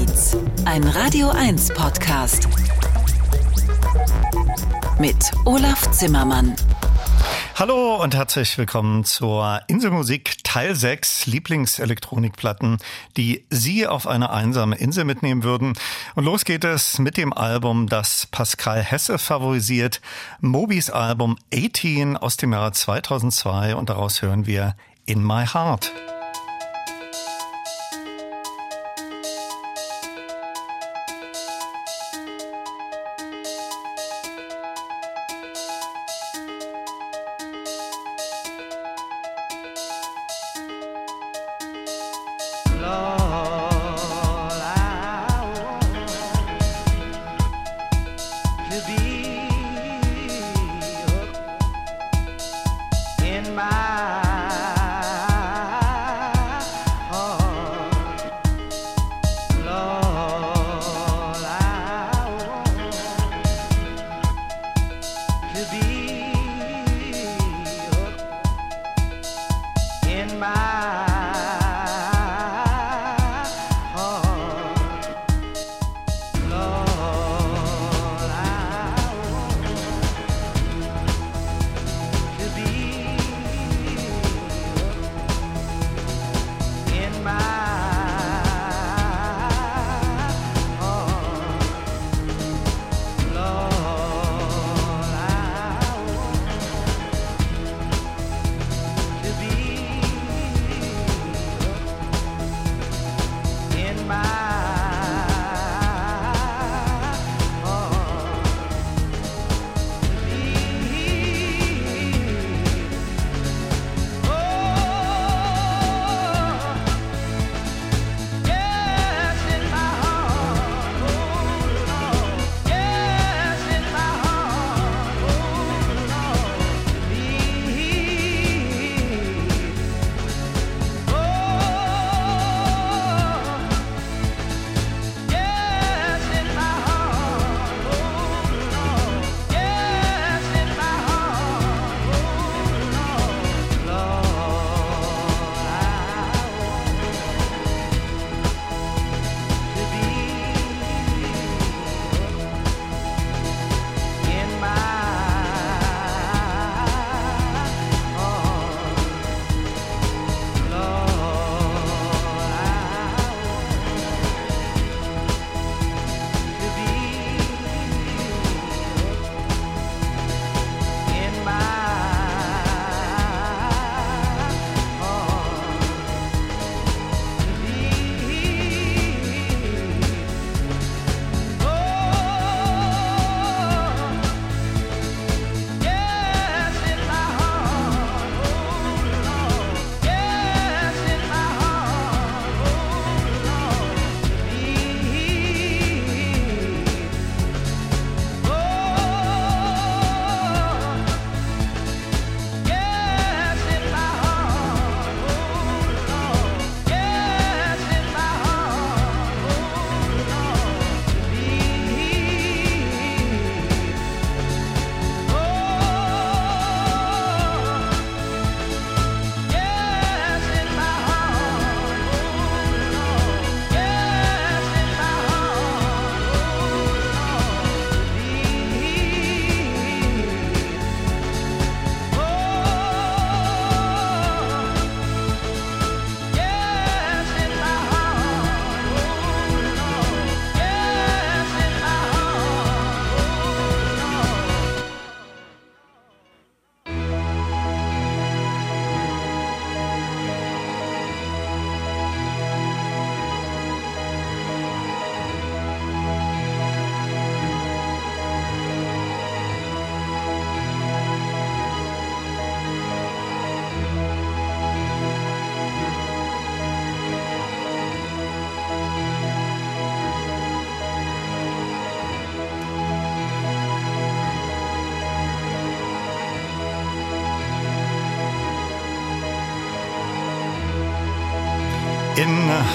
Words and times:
Beats, 0.00 0.34
ein 0.64 0.82
Radio 0.84 1.28
1 1.28 1.74
Podcast. 1.74 2.48
Mit 4.98 5.16
Olaf 5.44 5.90
Zimmermann. 5.90 6.56
Hallo 7.56 8.02
und 8.02 8.14
herzlich 8.14 8.56
willkommen 8.56 9.04
zur 9.04 9.60
Inselmusik 9.66 10.42
Teil 10.42 10.74
6 10.74 11.26
Lieblingselektronikplatten, 11.26 12.78
die 13.18 13.44
Sie 13.50 13.86
auf 13.86 14.06
eine 14.06 14.30
einsame 14.30 14.76
Insel 14.76 15.04
mitnehmen 15.04 15.42
würden. 15.42 15.74
Und 16.14 16.24
los 16.24 16.46
geht 16.46 16.64
es 16.64 16.98
mit 16.98 17.18
dem 17.18 17.34
Album, 17.34 17.86
das 17.86 18.26
Pascal 18.30 18.82
Hesse 18.82 19.18
favorisiert, 19.18 20.00
Mobis 20.40 20.88
Album 20.88 21.36
18 21.52 22.16
aus 22.16 22.38
dem 22.38 22.54
Jahre 22.54 22.72
2002 22.72 23.76
und 23.76 23.90
daraus 23.90 24.22
hören 24.22 24.46
wir 24.46 24.76
In 25.04 25.22
My 25.22 25.44
Heart. 25.46 25.92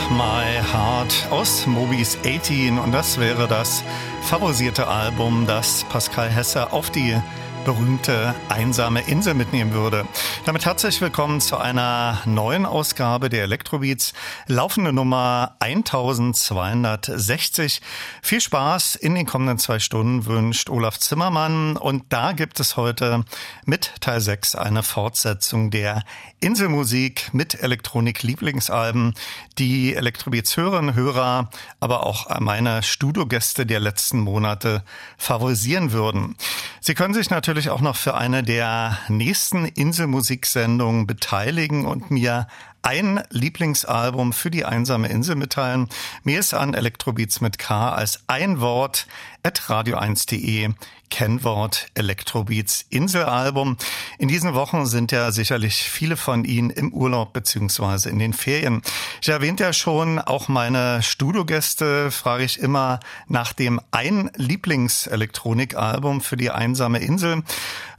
My 0.10 0.62
Heart 0.74 1.28
aus 1.32 1.68
Mobis 1.68 2.18
18 2.26 2.80
und 2.80 2.92
das 2.92 3.20
wäre 3.20 3.48
das 3.48 3.84
favorisierte 4.22 4.88
Album, 4.88 5.46
das 5.48 5.84
Pascal 5.86 6.30
Hesse 6.30 6.74
auf 6.74 6.90
die 6.90 7.16
berühmte 7.66 8.34
einsame 8.48 9.02
Insel 9.02 9.34
mitnehmen 9.34 9.74
würde. 9.74 10.08
Damit 10.46 10.68
herzlich 10.68 11.02
willkommen 11.02 11.42
zu 11.42 11.58
einer 11.58 12.22
neuen 12.26 12.64
Ausgabe 12.64 13.30
der 13.30 13.42
Electrobeats, 13.44 14.14
laufende 14.46 14.94
Nummer 14.94 15.56
1260. 15.60 17.82
Viel 18.22 18.40
Spaß 18.40 18.96
in 18.96 19.16
den 19.16 19.26
kommenden 19.26 19.58
zwei 19.58 19.80
Stunden 19.80 20.28
wünscht 20.28 20.70
Olaf 20.70 21.00
Zimmermann 21.00 21.76
und 21.76 22.04
da 22.10 22.34
gibt 22.34 22.60
es 22.60 22.78
heute 22.78 23.26
mit 23.66 23.94
Teil 24.00 24.22
6 24.22 24.54
eine 24.54 24.84
Fortsetzung 24.84 25.72
der 25.72 26.04
Inselmusik 26.42 27.34
mit 27.34 27.64
Elektronik-Lieblingsalben, 27.64 29.16
die 29.58 29.96
Electrobeats 29.96 30.56
Hörerinnen 30.56 30.94
Hörer, 30.94 31.50
aber 31.80 32.06
auch 32.06 32.40
meine 32.40 32.84
Studiogäste 32.84 33.66
der 33.66 33.80
letzten 33.80 34.20
Monate 34.20 34.84
favorisieren 35.18 35.92
würden. 35.92 36.36
Sie 36.80 36.94
können 36.94 37.16
sich 37.16 37.32
natürlich 37.32 37.55
natürlich 37.56 37.70
auch 37.70 37.80
noch 37.80 37.96
für 37.96 38.16
eine 38.16 38.44
der 38.44 38.98
nächsten 39.08 39.64
Inselmusiksendungen 39.64 41.08
beteiligen 41.08 41.86
und 41.86 42.12
mir 42.12 42.48
ein 42.82 43.24
Lieblingsalbum 43.30 44.34
für 44.34 44.52
die 44.52 44.66
einsame 44.66 45.08
Insel 45.08 45.38
mitteilen. 45.38 45.88
Mir 46.26 46.40
ist 46.40 46.54
an 46.54 46.74
Elektrobeats 46.74 47.40
mit 47.40 47.58
K 47.58 47.94
als 47.94 48.26
ein 48.28 48.60
Wort 48.60 49.08
radio1.de 49.46 50.74
Kennwort 51.12 51.88
Elektrobeats 51.94 52.86
Inselalbum. 52.90 53.78
In 54.18 54.28
diesen 54.28 54.56
Wochen 54.56 54.88
sind 54.88 55.12
ja 55.12 55.32
sicherlich 55.32 55.76
viele 55.76 56.18
von 56.18 56.46
Ihnen 56.46 56.72
im 56.72 56.92
Urlaub 56.92 57.32
beziehungsweise 57.32 58.10
in 58.10 58.18
den 58.18 58.34
Ferien. 58.34 58.82
Ich 59.22 59.30
erwähnte 59.30 59.64
ja 59.64 59.74
schon, 59.74 60.20
auch 60.20 60.48
meine 60.48 61.04
Studiogäste 61.04 62.10
frage 62.10 62.44
ich 62.44 62.60
immer 62.60 63.00
nach 63.28 63.54
dem 63.54 63.80
ein 63.92 64.32
Lieblingselektronikalbum 64.36 66.22
für 66.22 66.38
die 66.38 66.50
einsame 66.50 67.00
Insel. 67.00 67.44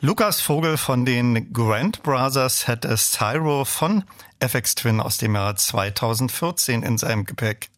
Lukas 0.01 0.41
Vogel 0.41 0.77
von 0.77 1.05
den 1.05 1.53
Grand 1.53 2.03
Brothers 2.03 2.67
hätte 2.67 2.97
Cyro 2.97 3.65
von 3.65 4.05
FX 4.41 4.75
Twin 4.75 5.01
aus 5.01 5.19
dem 5.19 5.37
Jahr 5.37 5.55
2014 5.55 6.83
in 6.83 6.99
seinem 6.99 7.25
Gepäck. 7.25 7.71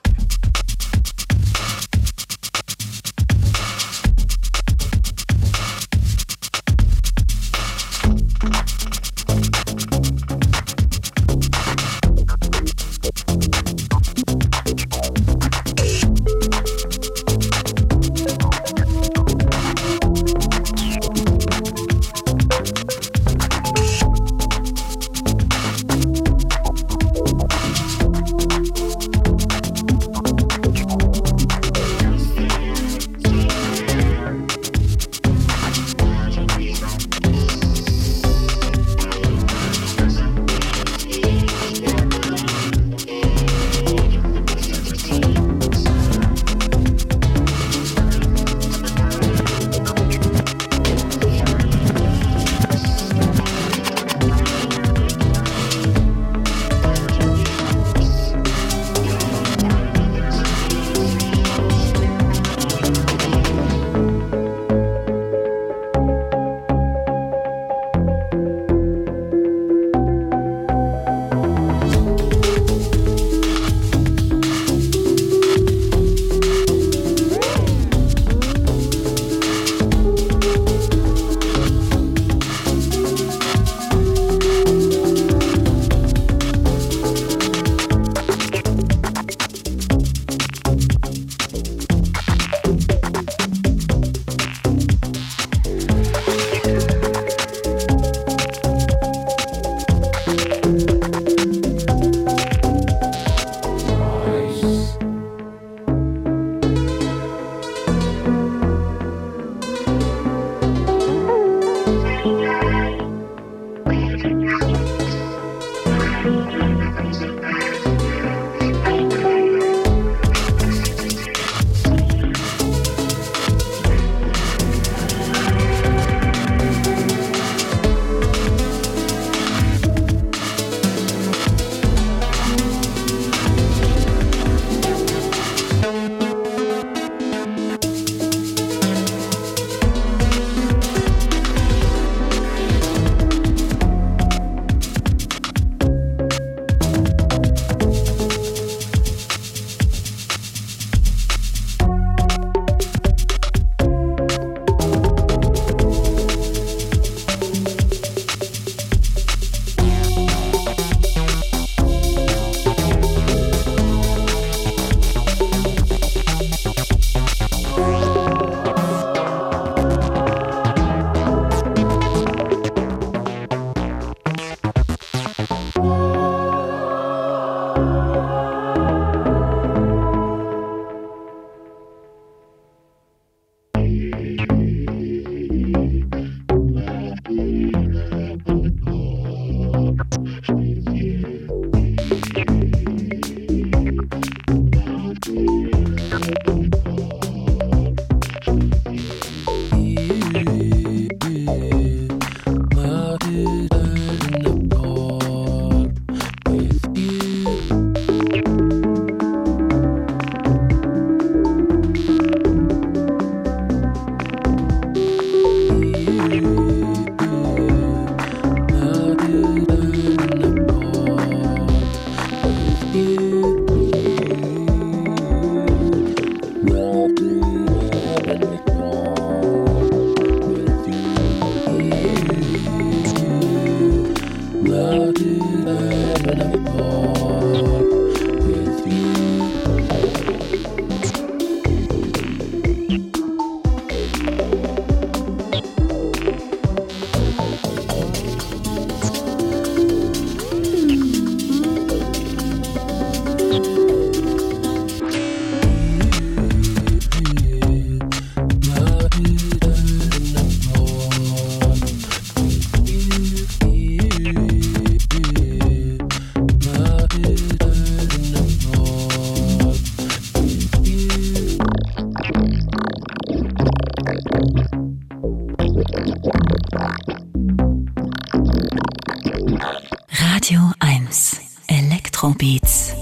Radio 280.10 280.72
1 280.80 281.40
Elektrobeats. 281.66 282.97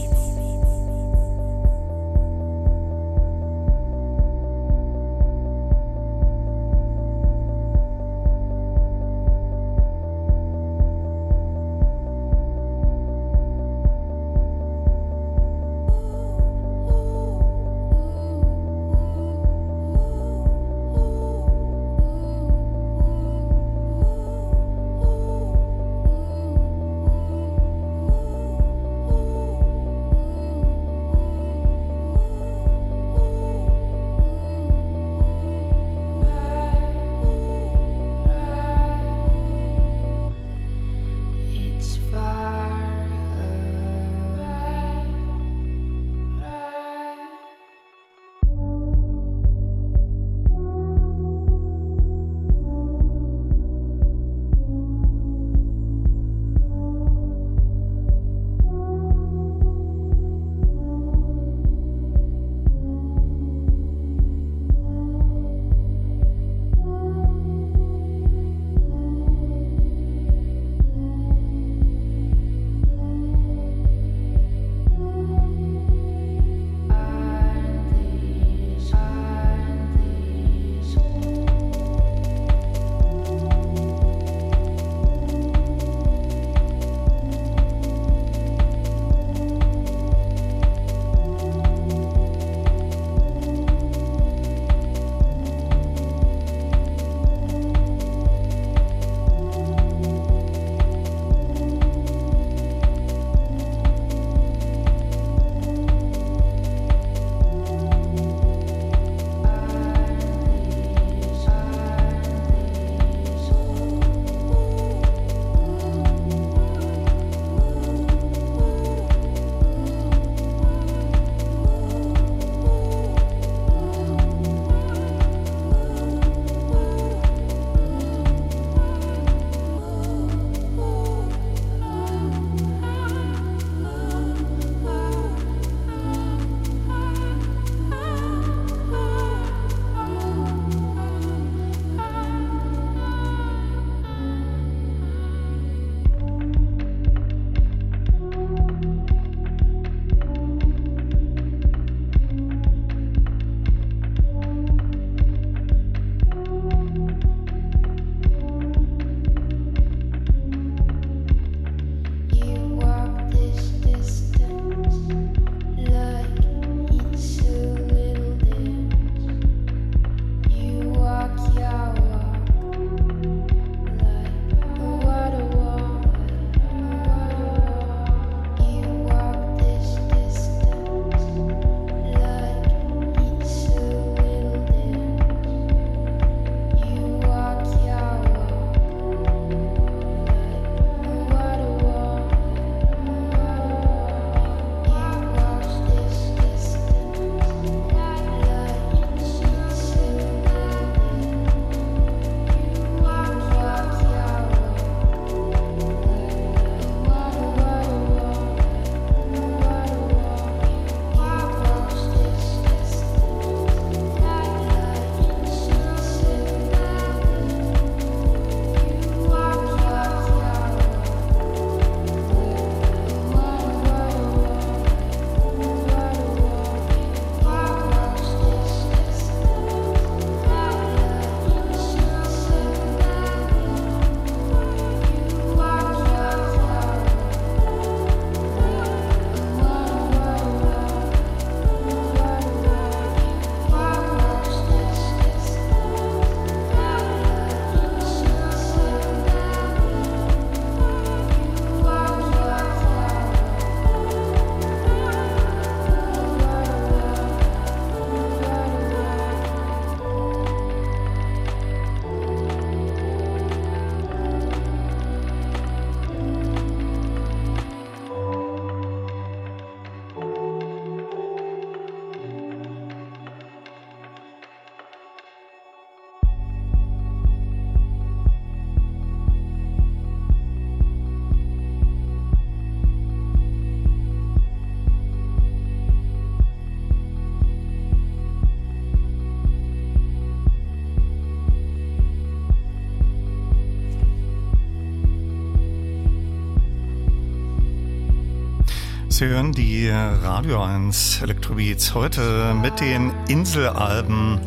Sie 299.17 299.25
hören 299.25 299.53
die 299.53 299.89
Radio 299.89 300.63
1 300.63 301.23
Elektrobeats. 301.23 301.95
Heute 301.95 302.53
mit 302.53 302.81
den 302.81 303.15
Inselalben. 303.29 304.39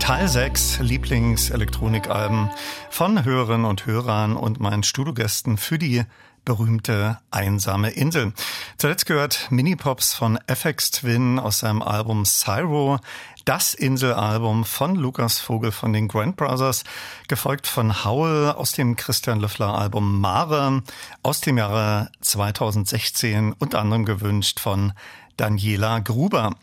Teil 0.00 0.26
6 0.26 0.80
Lieblingselektronikalben 0.80 2.50
von 2.90 3.24
Hörerinnen 3.24 3.64
und 3.64 3.86
Hörern 3.86 4.34
und 4.36 4.58
meinen 4.58 4.82
Studiogästen 4.82 5.58
für 5.58 5.78
die 5.78 6.02
berühmte 6.44 7.18
einsame 7.30 7.90
Insel. 7.90 8.32
Zuletzt 8.78 9.06
gehört 9.06 9.46
Minipops 9.50 10.14
von 10.14 10.40
FX 10.48 10.90
Twin 10.90 11.38
aus 11.38 11.60
seinem 11.60 11.82
Album 11.82 12.24
Cyro, 12.24 12.98
das 13.46 13.74
Inselalbum 13.74 14.64
von 14.64 14.96
Lukas 14.96 15.38
Vogel 15.38 15.70
von 15.70 15.92
den 15.92 16.08
Grand 16.08 16.36
Brothers, 16.36 16.82
gefolgt 17.28 17.68
von 17.68 18.04
Howl 18.04 18.52
aus 18.56 18.72
dem 18.72 18.96
Christian 18.96 19.40
Löffler 19.40 19.78
Album 19.78 20.20
Mare 20.20 20.82
aus 21.22 21.40
dem 21.40 21.56
Jahre 21.56 22.10
2016, 22.20 23.54
unter 23.58 23.78
anderem 23.78 24.04
gewünscht 24.04 24.58
von 24.58 24.92
Daniela 25.36 26.00
Gruber. 26.00 26.56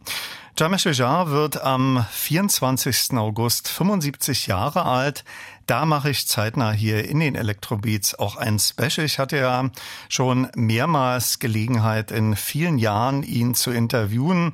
Jamesh 0.59 0.85
Jar 0.85 1.31
wird 1.31 1.63
am 1.63 2.05
24. 2.11 3.13
August 3.13 3.69
75 3.69 4.47
Jahre 4.47 4.85
alt. 4.85 5.23
Da 5.65 5.85
mache 5.85 6.09
ich 6.09 6.27
zeitnah 6.27 6.71
hier 6.71 7.07
in 7.07 7.19
den 7.19 7.35
Electrobeats 7.35 8.15
auch 8.15 8.35
ein 8.35 8.59
Special. 8.59 9.05
Ich 9.05 9.17
hatte 9.17 9.37
ja 9.37 9.69
schon 10.09 10.49
mehrmals 10.55 11.39
Gelegenheit, 11.39 12.11
in 12.11 12.35
vielen 12.35 12.77
Jahren 12.77 13.23
ihn 13.23 13.55
zu 13.55 13.71
interviewen. 13.71 14.53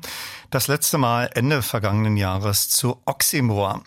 Das 0.50 0.68
letzte 0.68 0.98
Mal 0.98 1.30
Ende 1.34 1.62
vergangenen 1.62 2.16
Jahres 2.16 2.68
zu 2.68 3.00
Oxymor. 3.06 3.82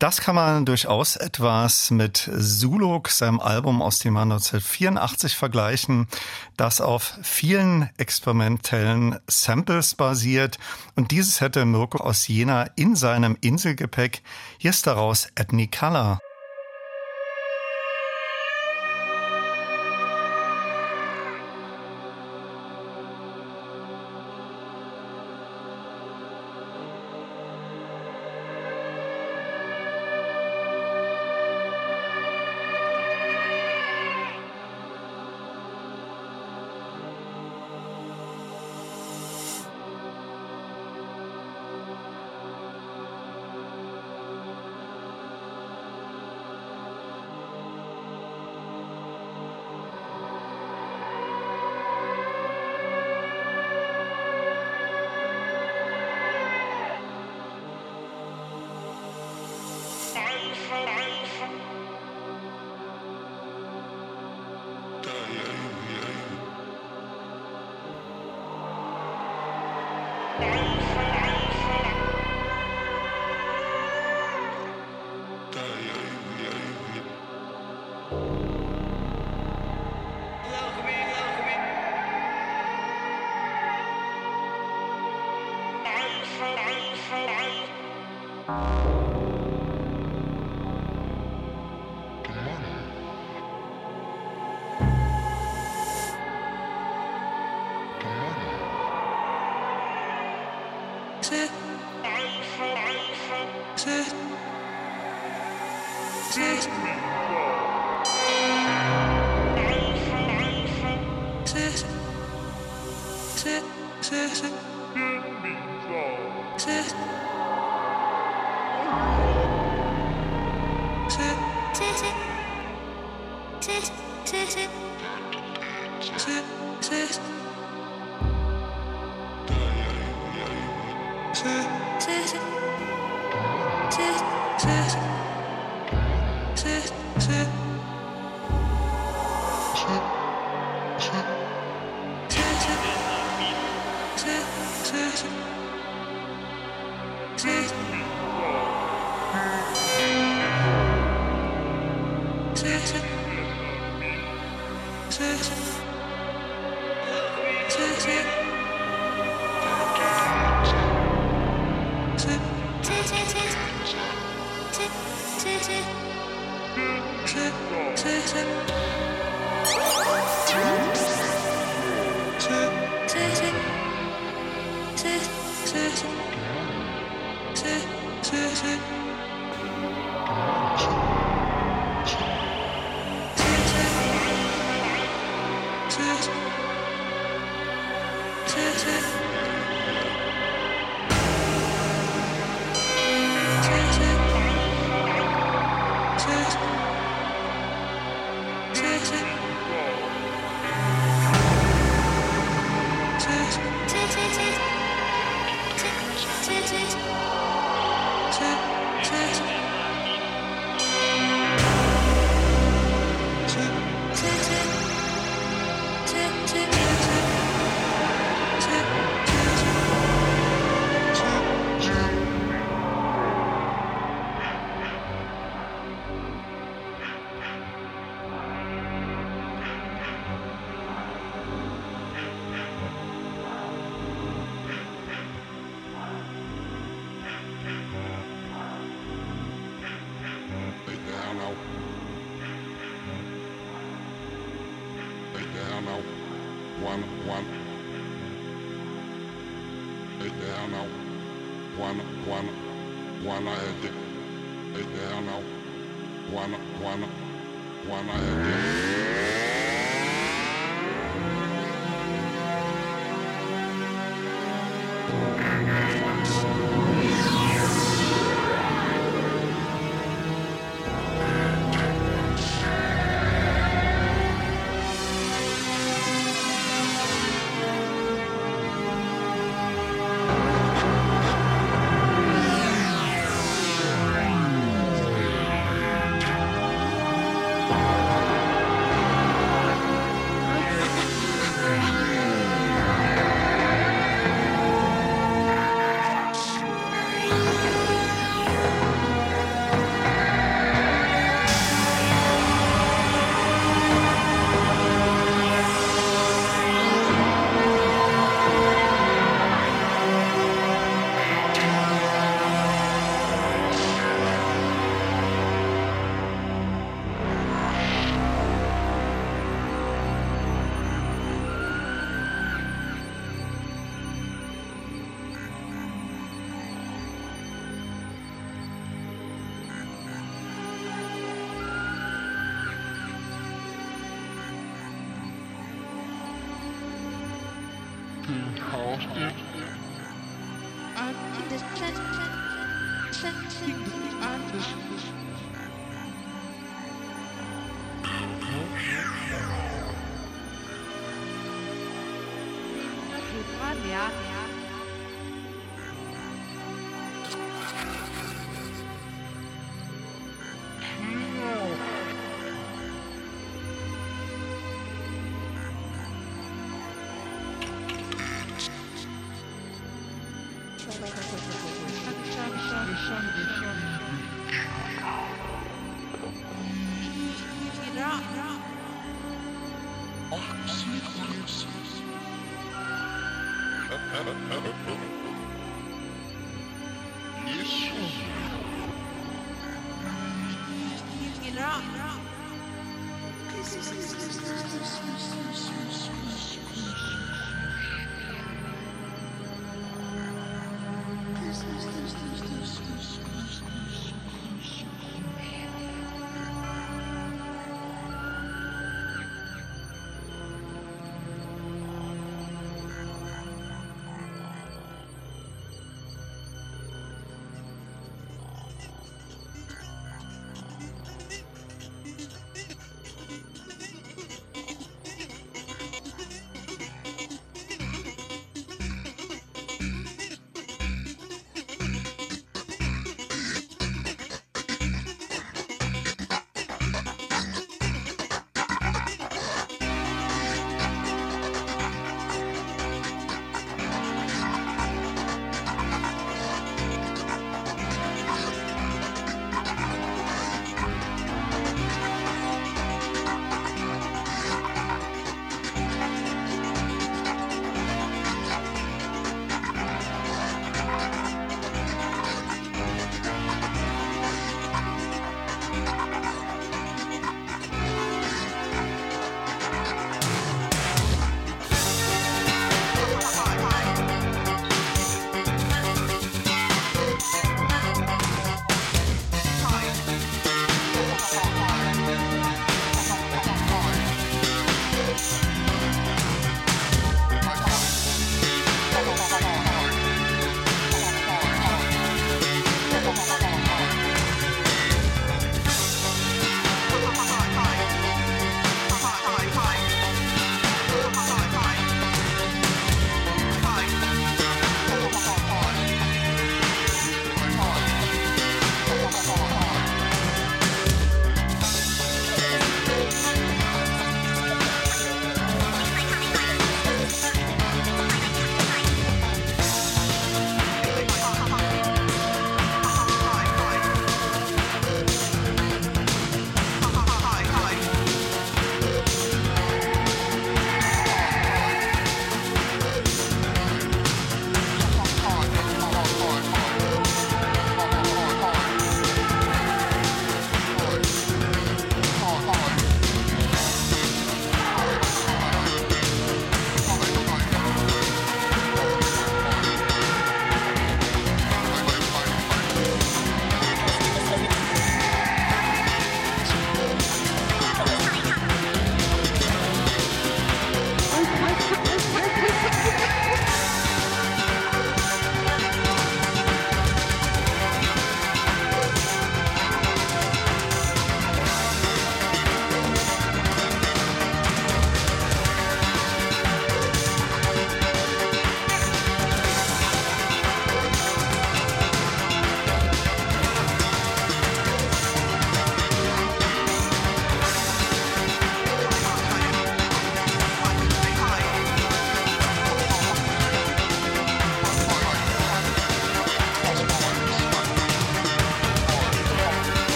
Das 0.00 0.22
kann 0.22 0.34
man 0.34 0.64
durchaus 0.64 1.16
etwas 1.16 1.90
mit 1.90 2.30
Zuluk, 2.38 3.10
seinem 3.10 3.38
Album 3.38 3.82
aus 3.82 3.98
dem 3.98 4.14
Jahr 4.14 4.22
1984 4.22 5.36
vergleichen, 5.36 6.08
das 6.56 6.80
auf 6.80 7.18
vielen 7.22 7.90
experimentellen 7.98 9.18
Samples 9.26 9.94
basiert. 9.94 10.58
Und 10.96 11.10
dieses 11.10 11.42
hätte 11.42 11.66
Mirko 11.66 11.98
aus 11.98 12.28
Jena 12.28 12.62
in 12.76 12.96
seinem 12.96 13.36
Inselgepäck. 13.42 14.22
Hier 14.56 14.70
ist 14.70 14.86
daraus 14.86 15.28
Ethnic 15.34 15.72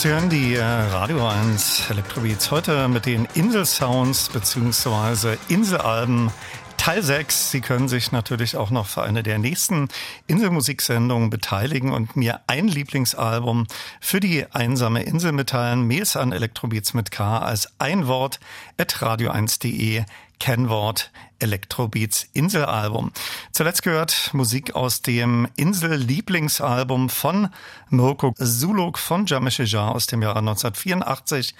Sie 0.00 0.08
hören 0.08 0.30
die 0.30 0.54
äh, 0.54 0.62
Radio 0.62 1.28
1 1.28 1.90
Elektrobeats 1.90 2.50
heute 2.50 2.88
mit 2.88 3.04
den 3.04 3.28
Inselsounds 3.34 4.30
bzw. 4.30 5.36
Inselalben 5.48 6.30
Teil 6.78 7.02
6. 7.02 7.50
Sie 7.50 7.60
können 7.60 7.86
sich 7.86 8.10
natürlich 8.10 8.56
auch 8.56 8.70
noch 8.70 8.86
für 8.86 9.02
eine 9.02 9.22
der 9.22 9.38
nächsten 9.38 9.88
Inselmusiksendungen 10.26 11.28
beteiligen 11.28 11.92
und 11.92 12.16
mir 12.16 12.40
ein 12.46 12.66
Lieblingsalbum 12.66 13.66
für 14.00 14.20
die 14.20 14.46
einsame 14.50 15.02
Insel 15.02 15.32
mitteilen. 15.32 15.86
Mails 15.86 16.16
an 16.16 16.32
Elektrobeats 16.32 16.94
mit 16.94 17.10
K 17.10 17.36
als 17.36 17.68
ein 17.78 18.06
Wort 18.06 18.40
at 18.78 18.94
radio1.de 19.02 20.04
Kennwort 20.38 21.12
Electrobeats 21.40 22.26
Inselalbum. 22.32 23.12
Zuletzt 23.60 23.82
gehört 23.82 24.30
Musik 24.32 24.74
aus 24.74 25.02
dem 25.02 25.46
Insel-Lieblingsalbum 25.54 27.10
von 27.10 27.50
Mirko 27.90 28.32
Suluk 28.38 28.96
von 28.96 29.26
Jameshejar 29.26 29.94
aus 29.94 30.06
dem 30.06 30.22
Jahre 30.22 30.38
1984. 30.38 31.54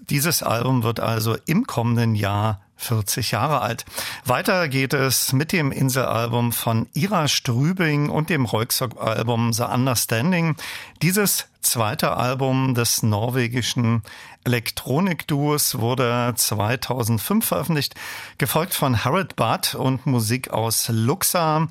Dieses 0.00 0.44
Album 0.44 0.84
wird 0.84 1.00
also 1.00 1.36
im 1.46 1.66
kommenden 1.66 2.14
Jahr 2.14 2.60
40 2.80 3.30
Jahre 3.30 3.60
alt. 3.60 3.84
Weiter 4.24 4.68
geht 4.68 4.94
es 4.94 5.32
mit 5.32 5.52
dem 5.52 5.70
Inselalbum 5.70 6.52
von 6.52 6.88
Ira 6.94 7.28
Strübing 7.28 8.08
und 8.08 8.30
dem 8.30 8.46
Reuxok-Album 8.46 9.52
The 9.52 9.64
Understanding. 9.64 10.56
Dieses 11.02 11.46
zweite 11.60 12.16
Album 12.16 12.74
des 12.74 13.02
norwegischen 13.02 14.02
Elektronikduos 14.44 15.78
wurde 15.78 16.32
2005 16.34 17.44
veröffentlicht, 17.46 17.94
gefolgt 18.38 18.72
von 18.72 19.04
Harold 19.04 19.36
Budd 19.36 19.74
und 19.74 20.06
Musik 20.06 20.50
aus 20.50 20.88
Luxa. 20.88 21.68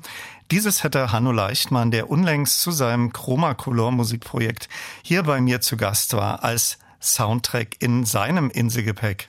Dieses 0.52 0.84
hätte 0.84 1.10
Hanno 1.10 1.32
Leichtmann, 1.32 1.90
der 1.90 2.08
unlängst 2.08 2.60
zu 2.60 2.70
seinem 2.70 3.12
Chromacolor 3.12 3.90
Musikprojekt 3.90 4.68
hier 5.02 5.24
bei 5.24 5.40
mir 5.40 5.60
zu 5.60 5.76
Gast 5.76 6.14
war, 6.14 6.44
als 6.44 6.78
Soundtrack 7.00 7.76
in 7.80 8.04
seinem 8.04 8.50
Inselgepäck. 8.50 9.28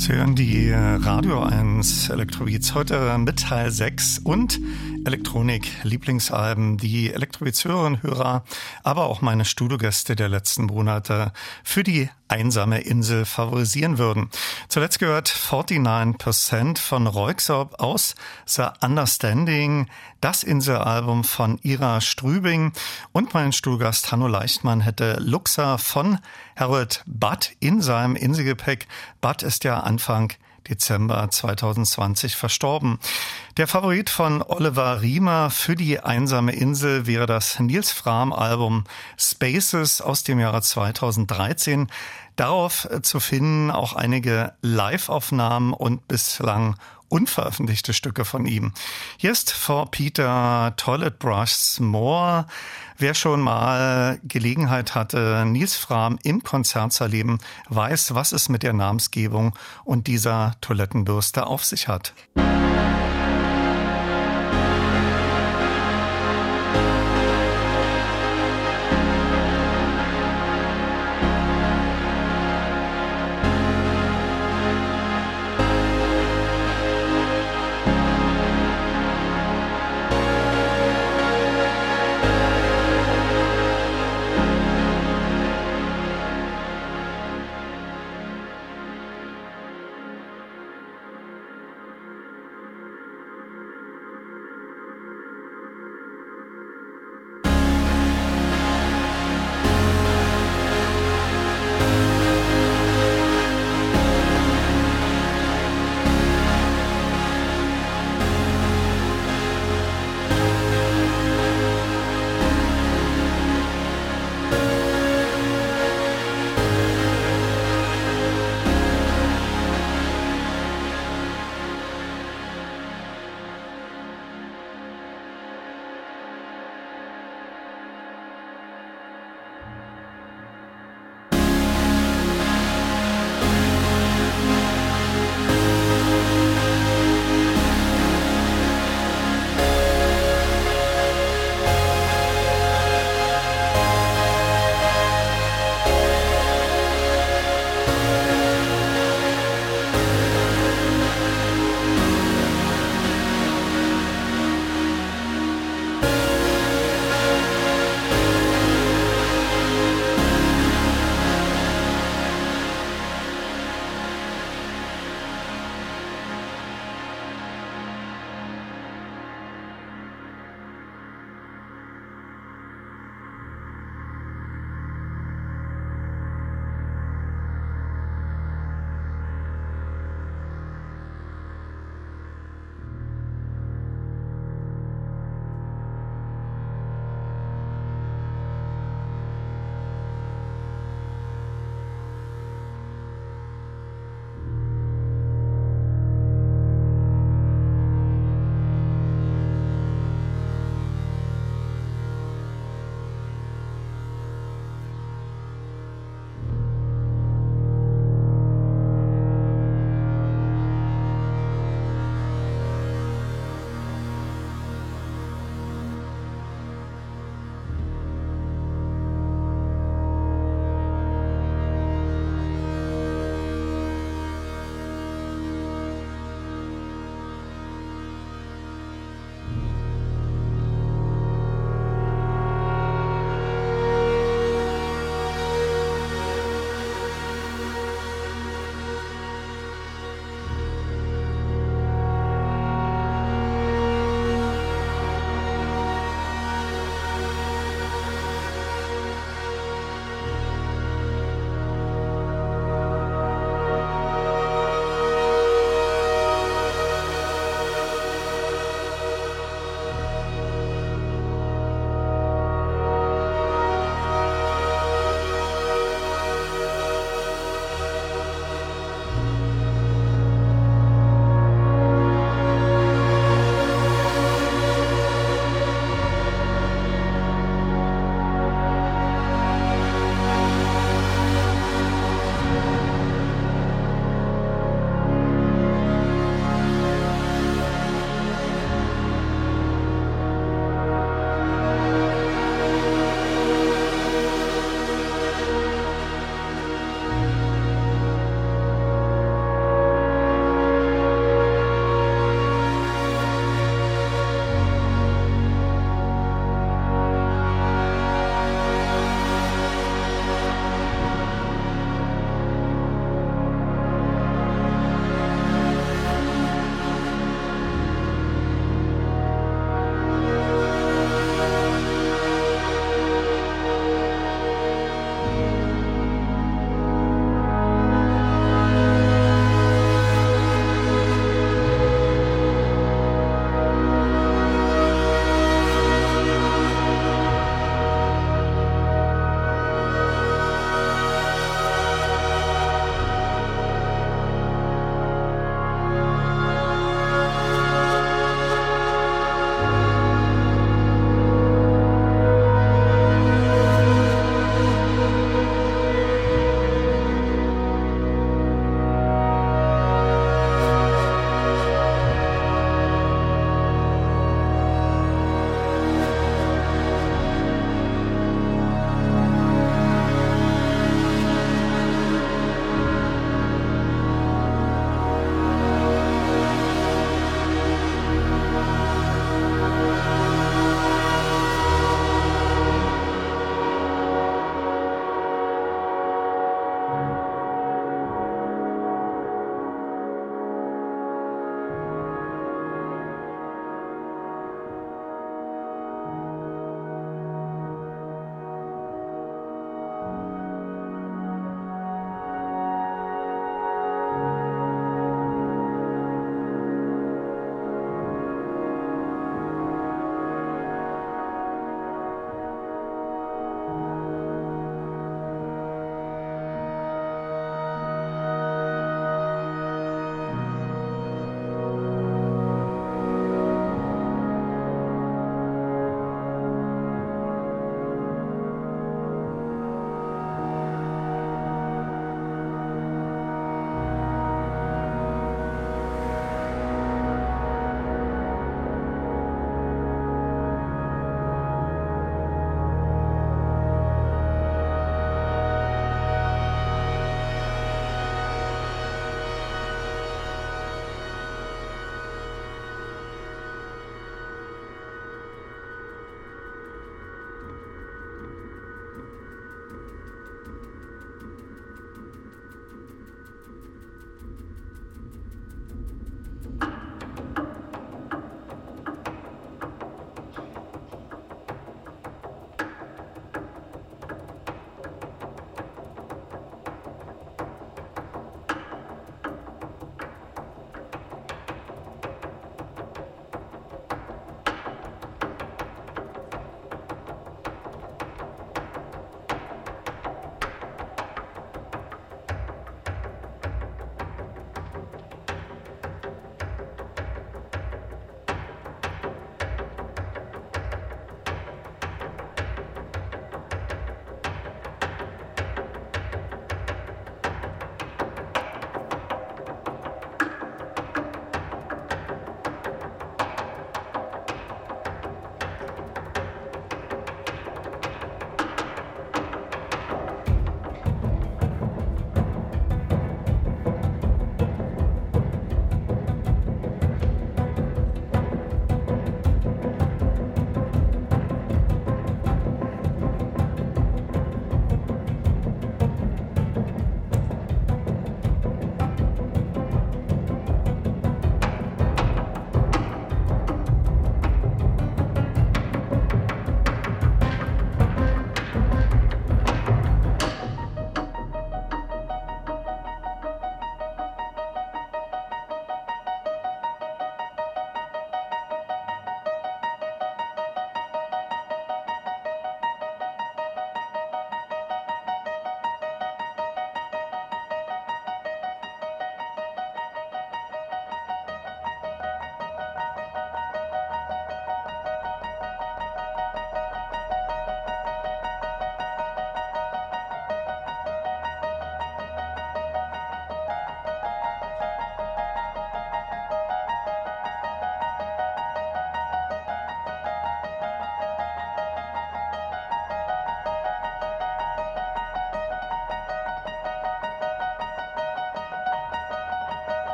Radio 0.00 1.42
1 1.42 2.10
Elektrobeats 2.10 2.72
heute 2.72 3.18
mit 3.18 3.40
Teil 3.40 3.72
6 3.72 4.20
und 4.20 4.60
Elektronik-Lieblingsalben, 5.04 6.76
die 6.78 7.12
Elektrobeats-Hörerinnen, 7.12 8.02
Hörer, 8.04 8.44
aber 8.84 9.06
auch 9.06 9.22
meine 9.22 9.44
Studiogäste 9.44 10.14
der 10.14 10.28
letzten 10.28 10.66
Monate. 10.66 11.32
Für 11.64 11.82
die 11.82 12.10
einsame 12.28 12.80
Insel 12.80 13.24
favorisieren 13.24 13.98
würden. 13.98 14.30
Zuletzt 14.68 14.98
gehört 14.98 15.28
49% 15.28 16.78
von 16.78 17.06
Reuxorb 17.06 17.80
aus 17.80 18.14
The 18.46 18.66
Understanding, 18.80 19.88
das 20.20 20.42
Inselalbum 20.42 21.24
von 21.24 21.58
Ira 21.62 22.00
Strübing 22.00 22.72
und 23.12 23.34
mein 23.34 23.52
Stuhlgast 23.52 24.12
Hanno 24.12 24.26
Leichtmann 24.26 24.80
hätte 24.80 25.18
Luxa 25.20 25.78
von 25.78 26.18
Harold 26.56 27.02
Budd 27.06 27.50
in 27.60 27.80
seinem 27.80 28.16
Inselgepäck. 28.16 28.86
Budd 29.20 29.42
ist 29.42 29.64
ja 29.64 29.80
Anfang 29.80 30.32
Dezember 30.68 31.30
2020 31.30 32.36
verstorben. 32.36 32.98
Der 33.56 33.66
Favorit 33.66 34.10
von 34.10 34.42
Oliver 34.42 35.02
Riemer 35.02 35.50
für 35.50 35.74
die 35.74 36.00
einsame 36.00 36.52
Insel 36.52 37.06
wäre 37.06 37.26
das 37.26 37.58
Nils 37.60 37.92
Fram 37.92 38.32
Album 38.32 38.84
Spaces 39.18 40.00
aus 40.00 40.24
dem 40.24 40.40
Jahre 40.40 40.62
2013. 40.62 41.88
Darauf 42.36 42.88
zu 43.02 43.20
finden 43.20 43.70
auch 43.70 43.94
einige 43.94 44.52
Live-Aufnahmen 44.62 45.72
und 45.72 46.06
bislang 46.06 46.76
unveröffentlichte 47.08 47.94
Stücke 47.94 48.24
von 48.24 48.46
ihm. 48.46 48.72
Hier 49.16 49.32
ist 49.32 49.50
For 49.50 49.90
Peter 49.90 50.74
Toilet 50.76 51.18
Brushs 51.18 51.80
More. 51.80 52.46
Wer 53.00 53.14
schon 53.14 53.40
mal 53.40 54.18
Gelegenheit 54.24 54.96
hatte, 54.96 55.44
Nils 55.46 55.76
Fram 55.76 56.18
im 56.24 56.42
Konzert 56.42 56.92
zu 56.92 57.04
erleben, 57.04 57.38
weiß, 57.68 58.16
was 58.16 58.32
es 58.32 58.48
mit 58.48 58.64
der 58.64 58.72
Namensgebung 58.72 59.54
und 59.84 60.08
dieser 60.08 60.56
Toilettenbürste 60.60 61.46
auf 61.46 61.64
sich 61.64 61.86
hat. 61.86 62.12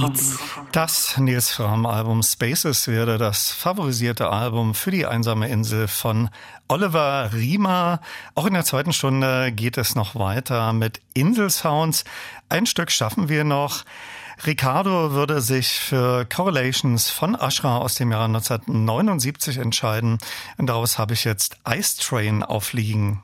Beats. 0.00 0.38
Das 0.72 1.18
Nils 1.18 1.50
Fram 1.50 1.84
Album 1.86 2.22
Spaces 2.22 2.88
werde 2.88 3.18
das 3.18 3.50
favorisierte 3.50 4.30
Album 4.30 4.74
für 4.74 4.90
die 4.90 5.06
einsame 5.06 5.48
Insel 5.48 5.86
von 5.86 6.30
Oliver 6.68 7.30
Riemer. 7.32 8.00
Auch 8.34 8.46
in 8.46 8.54
der 8.54 8.64
zweiten 8.64 8.92
Stunde 8.92 9.52
geht 9.52 9.76
es 9.76 9.94
noch 9.94 10.14
weiter 10.14 10.72
mit 10.72 11.00
Inselsounds. 11.14 12.04
Ein 12.48 12.66
Stück 12.66 12.90
schaffen 12.90 13.28
wir 13.28 13.44
noch. 13.44 13.84
Ricardo 14.46 15.12
würde 15.12 15.40
sich 15.40 15.68
für 15.68 16.24
Correlations 16.24 17.10
von 17.10 17.34
Ashra 17.34 17.78
aus 17.78 17.94
dem 17.94 18.10
Jahr 18.10 18.24
1979 18.24 19.58
entscheiden. 19.58 20.18
Und 20.56 20.66
daraus 20.66 20.98
habe 20.98 21.14
ich 21.14 21.24
jetzt 21.24 21.58
Ice 21.68 21.98
Train 22.00 22.42
aufliegen. 22.42 23.22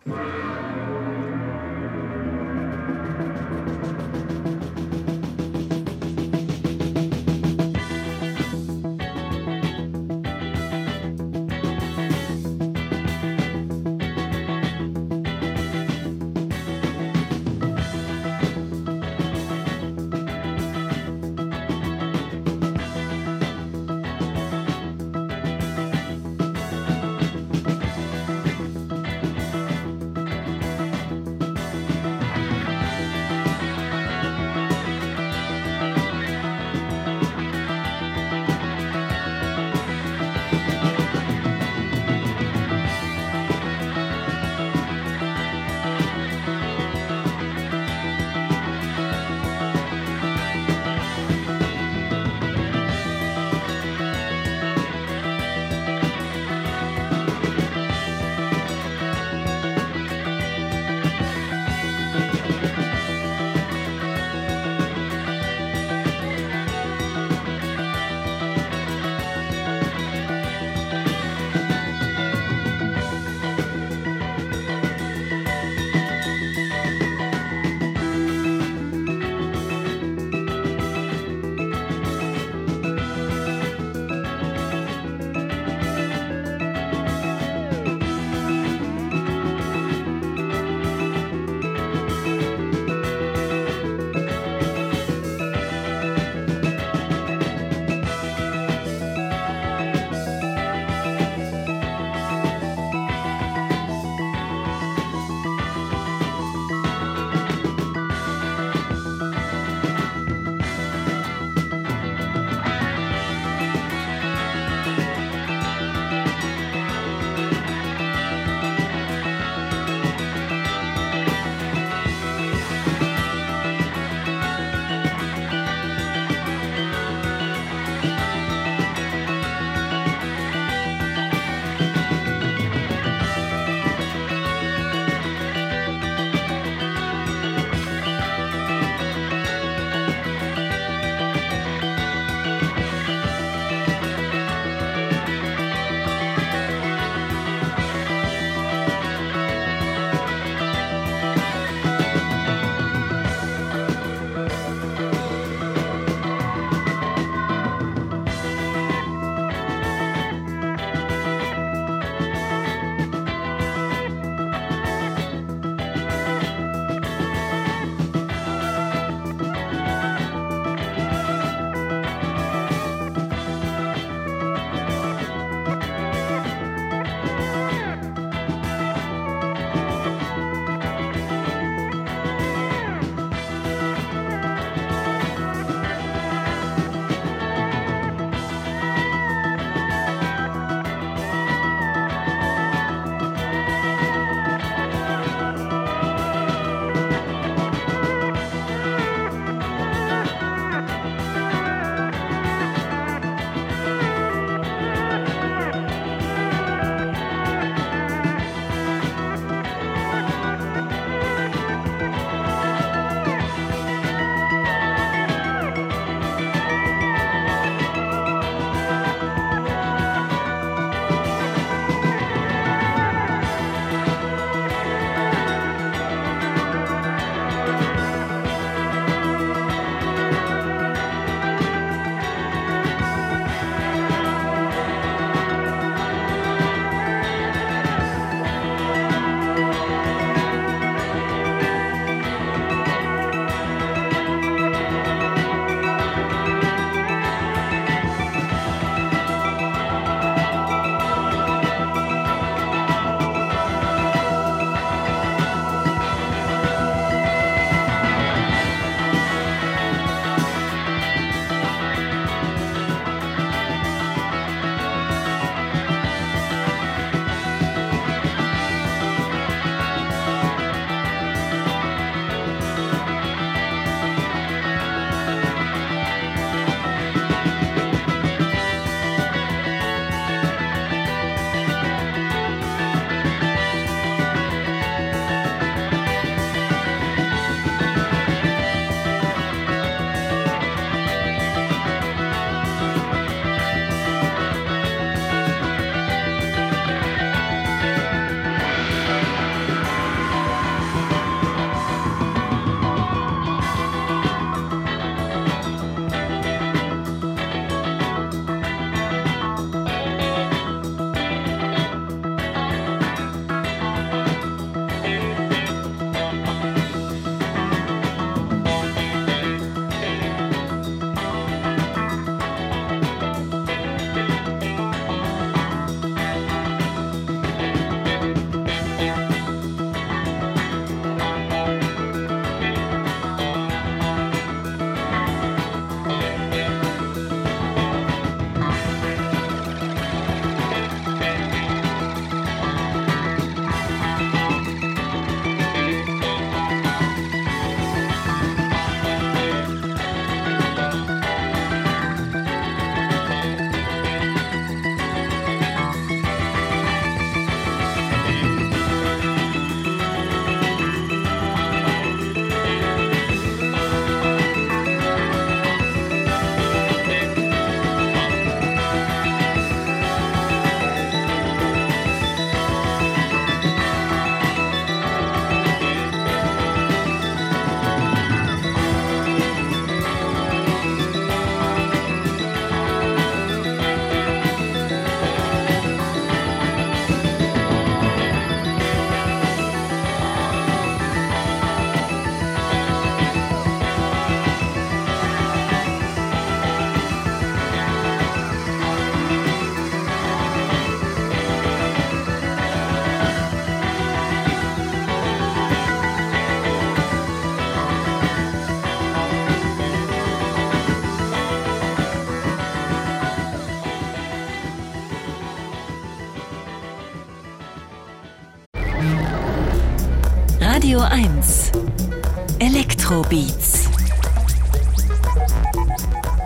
Elektrobeats 423.30 423.88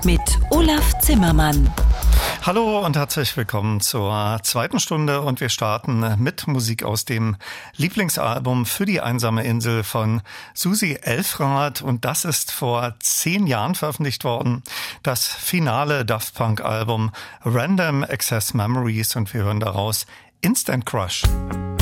mit 0.05 0.21
Olaf 0.51 0.99
Zimmermann. 1.01 1.73
Hallo 2.43 2.85
und 2.85 2.97
herzlich 2.97 3.37
willkommen 3.37 3.81
zur 3.81 4.41
zweiten 4.43 4.81
Stunde 4.81 5.21
und 5.21 5.41
wir 5.41 5.49
starten 5.49 6.17
mit 6.19 6.49
Musik 6.49 6.83
aus 6.83 7.05
dem 7.05 7.37
Lieblingsalbum 7.77 8.67
für 8.67 8.85
die 8.85 9.01
einsame 9.01 9.45
Insel 9.45 9.85
von 9.85 10.23
Susi 10.55 10.99
Elfrath 11.01 11.83
und 11.83 12.05
das 12.05 12.25
ist 12.25 12.51
vor 12.51 12.95
zehn 12.99 13.47
Jahren 13.47 13.77
veröffentlicht 13.77 14.25
worden. 14.25 14.65
Das 15.05 15.27
finale 15.27 16.05
Daft 16.05 16.35
Punk 16.35 16.63
Album 16.63 17.13
Random 17.45 18.03
Access 18.03 18.55
Memories 18.55 19.15
und 19.15 19.33
wir 19.33 19.45
hören 19.45 19.61
daraus 19.61 20.07
Instant 20.41 20.85
Crush. 20.85 21.23
say 21.23 21.82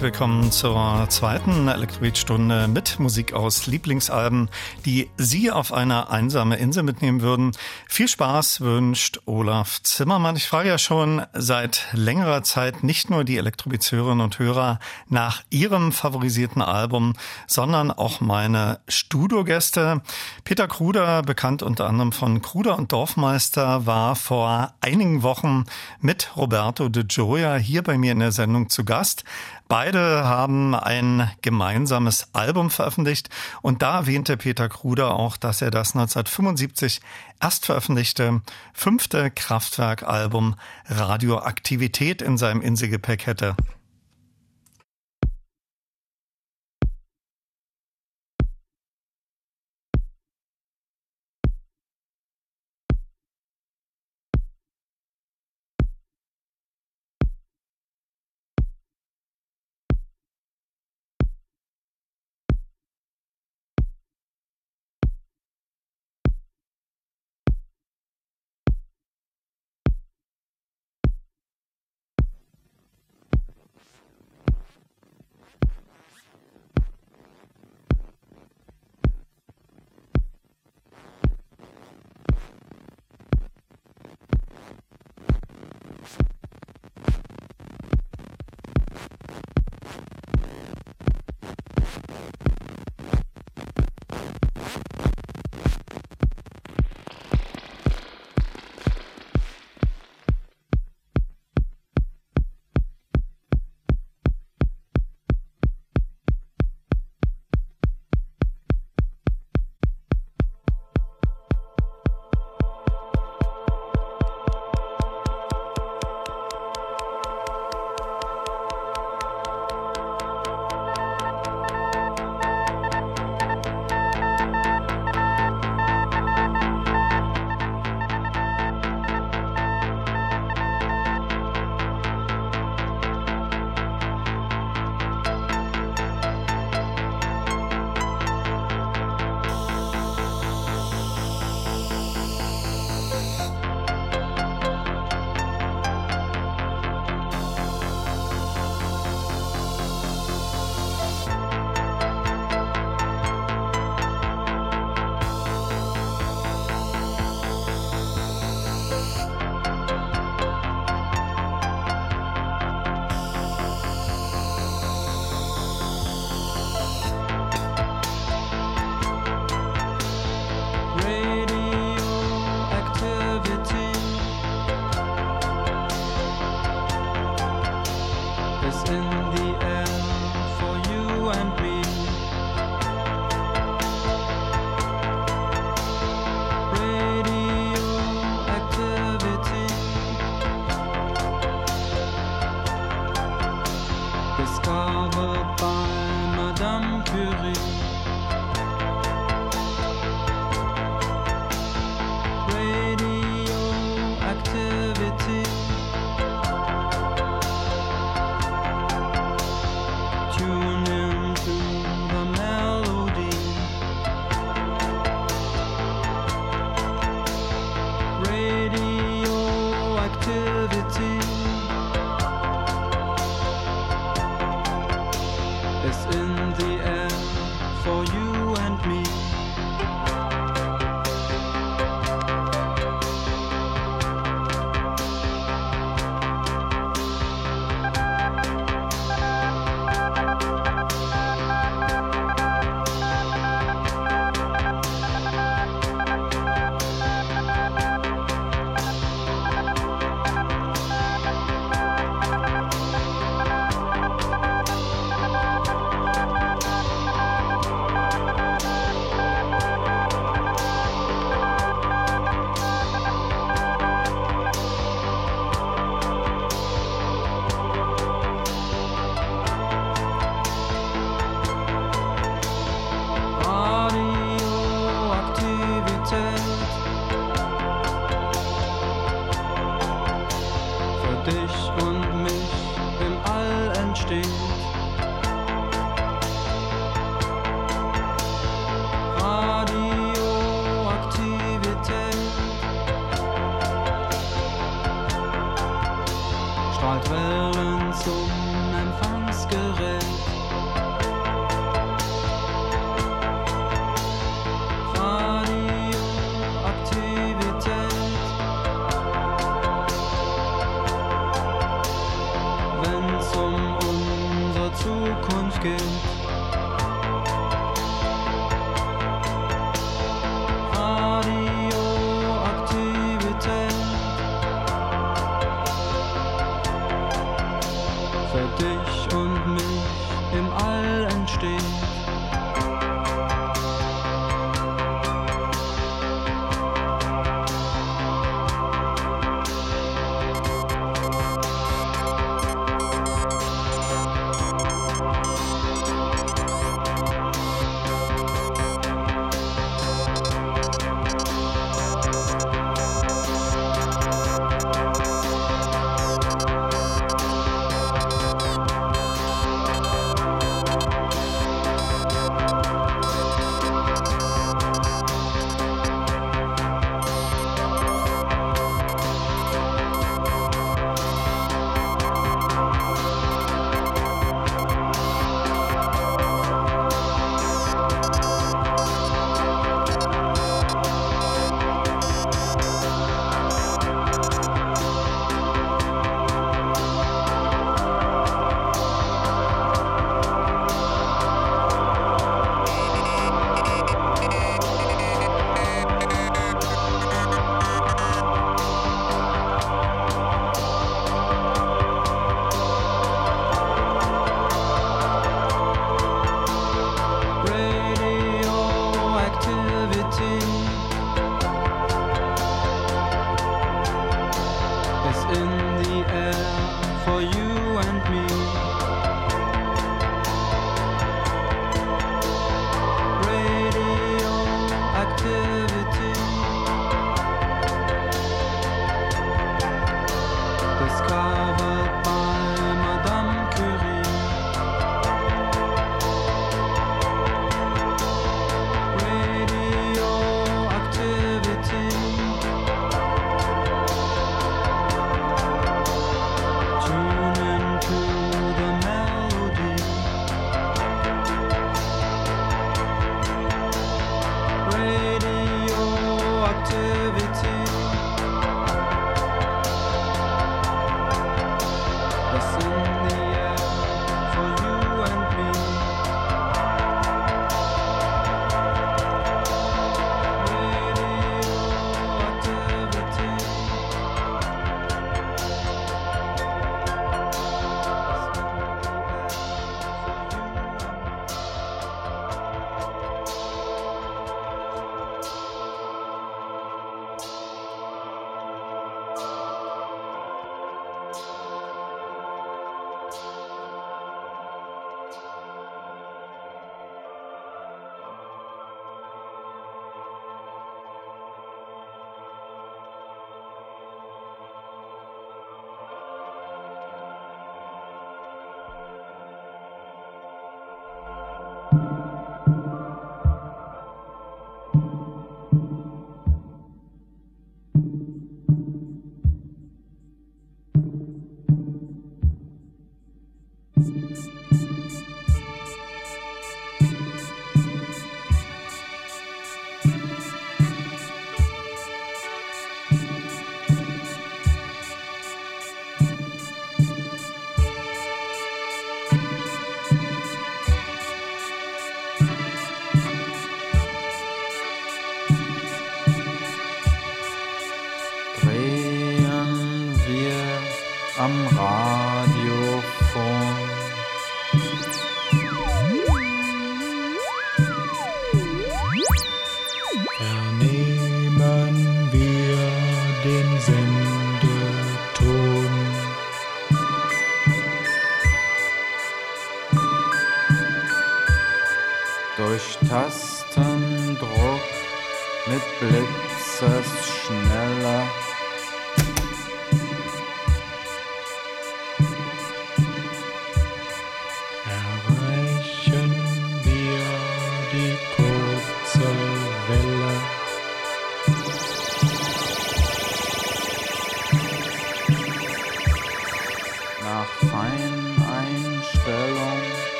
Willkommen 0.00 0.52
zur 0.52 1.06
zweiten 1.08 1.66
Elektrobeat-Stunde 1.66 2.68
mit 2.68 3.00
Musik 3.00 3.32
aus 3.32 3.66
Lieblingsalben, 3.66 4.48
die 4.86 5.10
Sie 5.16 5.50
auf 5.50 5.72
eine 5.72 6.08
einsame 6.08 6.56
Insel 6.56 6.84
mitnehmen 6.84 7.20
würden. 7.20 7.50
Viel 7.88 8.06
Spaß 8.06 8.60
wünscht 8.60 9.17
Olaf 9.48 9.82
Zimmermann. 9.82 10.36
Ich 10.36 10.46
frage 10.46 10.68
ja 10.68 10.76
schon 10.76 11.22
seit 11.32 11.88
längerer 11.92 12.42
Zeit 12.42 12.84
nicht 12.84 13.08
nur 13.08 13.24
die 13.24 13.38
Elektrobeat-Hörerinnen 13.38 14.22
und 14.22 14.38
Hörer 14.38 14.78
nach 15.08 15.42
ihrem 15.48 15.90
favorisierten 15.90 16.60
Album, 16.60 17.14
sondern 17.46 17.90
auch 17.90 18.20
meine 18.20 18.80
Studiogäste. 18.88 20.02
Peter 20.44 20.68
Kruder, 20.68 21.22
bekannt 21.22 21.62
unter 21.62 21.86
anderem 21.86 22.12
von 22.12 22.42
Kruder 22.42 22.76
und 22.76 22.92
Dorfmeister, 22.92 23.86
war 23.86 24.16
vor 24.16 24.74
einigen 24.82 25.22
Wochen 25.22 25.64
mit 25.98 26.36
Roberto 26.36 26.90
de 26.90 27.04
Gioia 27.04 27.56
hier 27.56 27.82
bei 27.82 27.96
mir 27.96 28.12
in 28.12 28.18
der 28.18 28.32
Sendung 28.32 28.68
zu 28.68 28.84
Gast. 28.84 29.24
Beide 29.68 30.24
haben 30.24 30.74
ein 30.74 31.30
gemeinsames 31.42 32.28
Album 32.32 32.70
veröffentlicht 32.70 33.28
und 33.60 33.82
da 33.82 33.98
erwähnte 33.98 34.38
Peter 34.38 34.68
Kruder 34.70 35.14
auch, 35.14 35.36
dass 35.36 35.60
er 35.60 35.70
das 35.70 35.94
1975 35.94 37.00
erst 37.40 37.66
veröffentlichte 37.66 38.42
fünfte 38.72 39.30
Kraftwerk-Album 39.30 40.56
Radioaktivität 40.86 42.22
in 42.22 42.36
seinem 42.38 42.60
Inselgepäck 42.60 43.26
hätte. 43.26 43.56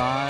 The 0.00 0.29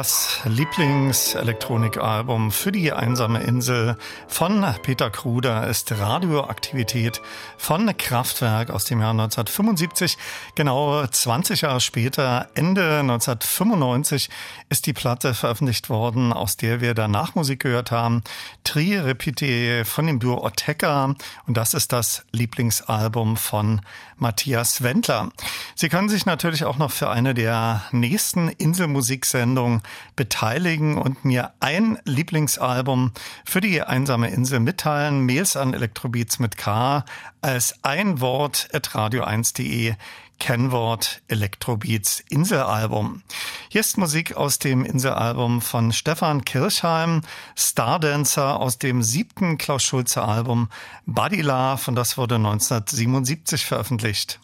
Das 0.00 0.40
Lieblingselektronikalbum 0.46 2.52
für 2.52 2.72
die 2.72 2.90
einsame 2.90 3.42
Insel 3.42 3.98
von 4.28 4.64
Peter 4.82 5.10
Kruder 5.10 5.66
ist 5.66 5.92
Radioaktivität 5.92 7.20
von 7.58 7.94
Kraftwerk 7.98 8.70
aus 8.70 8.86
dem 8.86 9.00
Jahr 9.00 9.10
1975. 9.10 10.16
Genau 10.54 11.06
20 11.06 11.60
Jahre 11.60 11.82
später, 11.82 12.48
Ende 12.54 13.00
1995, 13.00 14.30
ist 14.70 14.86
die 14.86 14.94
Platte 14.94 15.34
veröffentlicht 15.34 15.90
worden, 15.90 16.32
aus 16.32 16.56
der 16.56 16.80
wir 16.80 16.94
danach 16.94 17.34
Musik 17.34 17.60
gehört 17.60 17.90
haben. 17.90 18.22
Tri 18.70 18.96
Repite 18.96 19.84
von 19.84 20.06
dem 20.06 20.20
Duo 20.20 20.46
Oteka 20.46 21.16
und 21.48 21.56
das 21.56 21.74
ist 21.74 21.90
das 21.92 22.24
Lieblingsalbum 22.30 23.36
von 23.36 23.80
Matthias 24.16 24.84
Wendler. 24.84 25.32
Sie 25.74 25.88
können 25.88 26.08
sich 26.08 26.24
natürlich 26.24 26.62
auch 26.64 26.78
noch 26.78 26.92
für 26.92 27.10
eine 27.10 27.34
der 27.34 27.82
nächsten 27.90 28.48
Inselmusiksendungen 28.48 29.82
beteiligen 30.14 30.98
und 30.98 31.24
mir 31.24 31.52
ein 31.58 31.98
Lieblingsalbum 32.04 33.10
für 33.44 33.60
die 33.60 33.82
einsame 33.82 34.30
Insel 34.30 34.60
mitteilen. 34.60 35.26
Mails 35.26 35.56
an 35.56 35.74
Elektrobeats 35.74 36.38
mit 36.38 36.56
K 36.56 37.04
als 37.40 37.74
ein 37.82 38.20
Wort 38.20 38.68
at 38.72 38.90
radio1.de. 38.90 39.96
Kennwort 40.40 41.22
Elektrobeats 41.28 42.18
Inselalbum. 42.28 43.22
Hier 43.68 43.82
ist 43.82 43.98
Musik 43.98 44.36
aus 44.36 44.58
dem 44.58 44.84
Inselalbum 44.84 45.60
von 45.60 45.92
Stefan 45.92 46.44
Kirchheim, 46.44 47.20
Stardancer 47.54 48.58
aus 48.58 48.78
dem 48.78 49.04
siebten 49.04 49.58
Klaus 49.58 49.84
Schulze 49.84 50.22
Album 50.22 50.68
Body 51.06 51.42
Love 51.42 51.82
und 51.86 51.94
das 51.94 52.18
wurde 52.18 52.34
1977 52.34 53.64
veröffentlicht. 53.64 54.40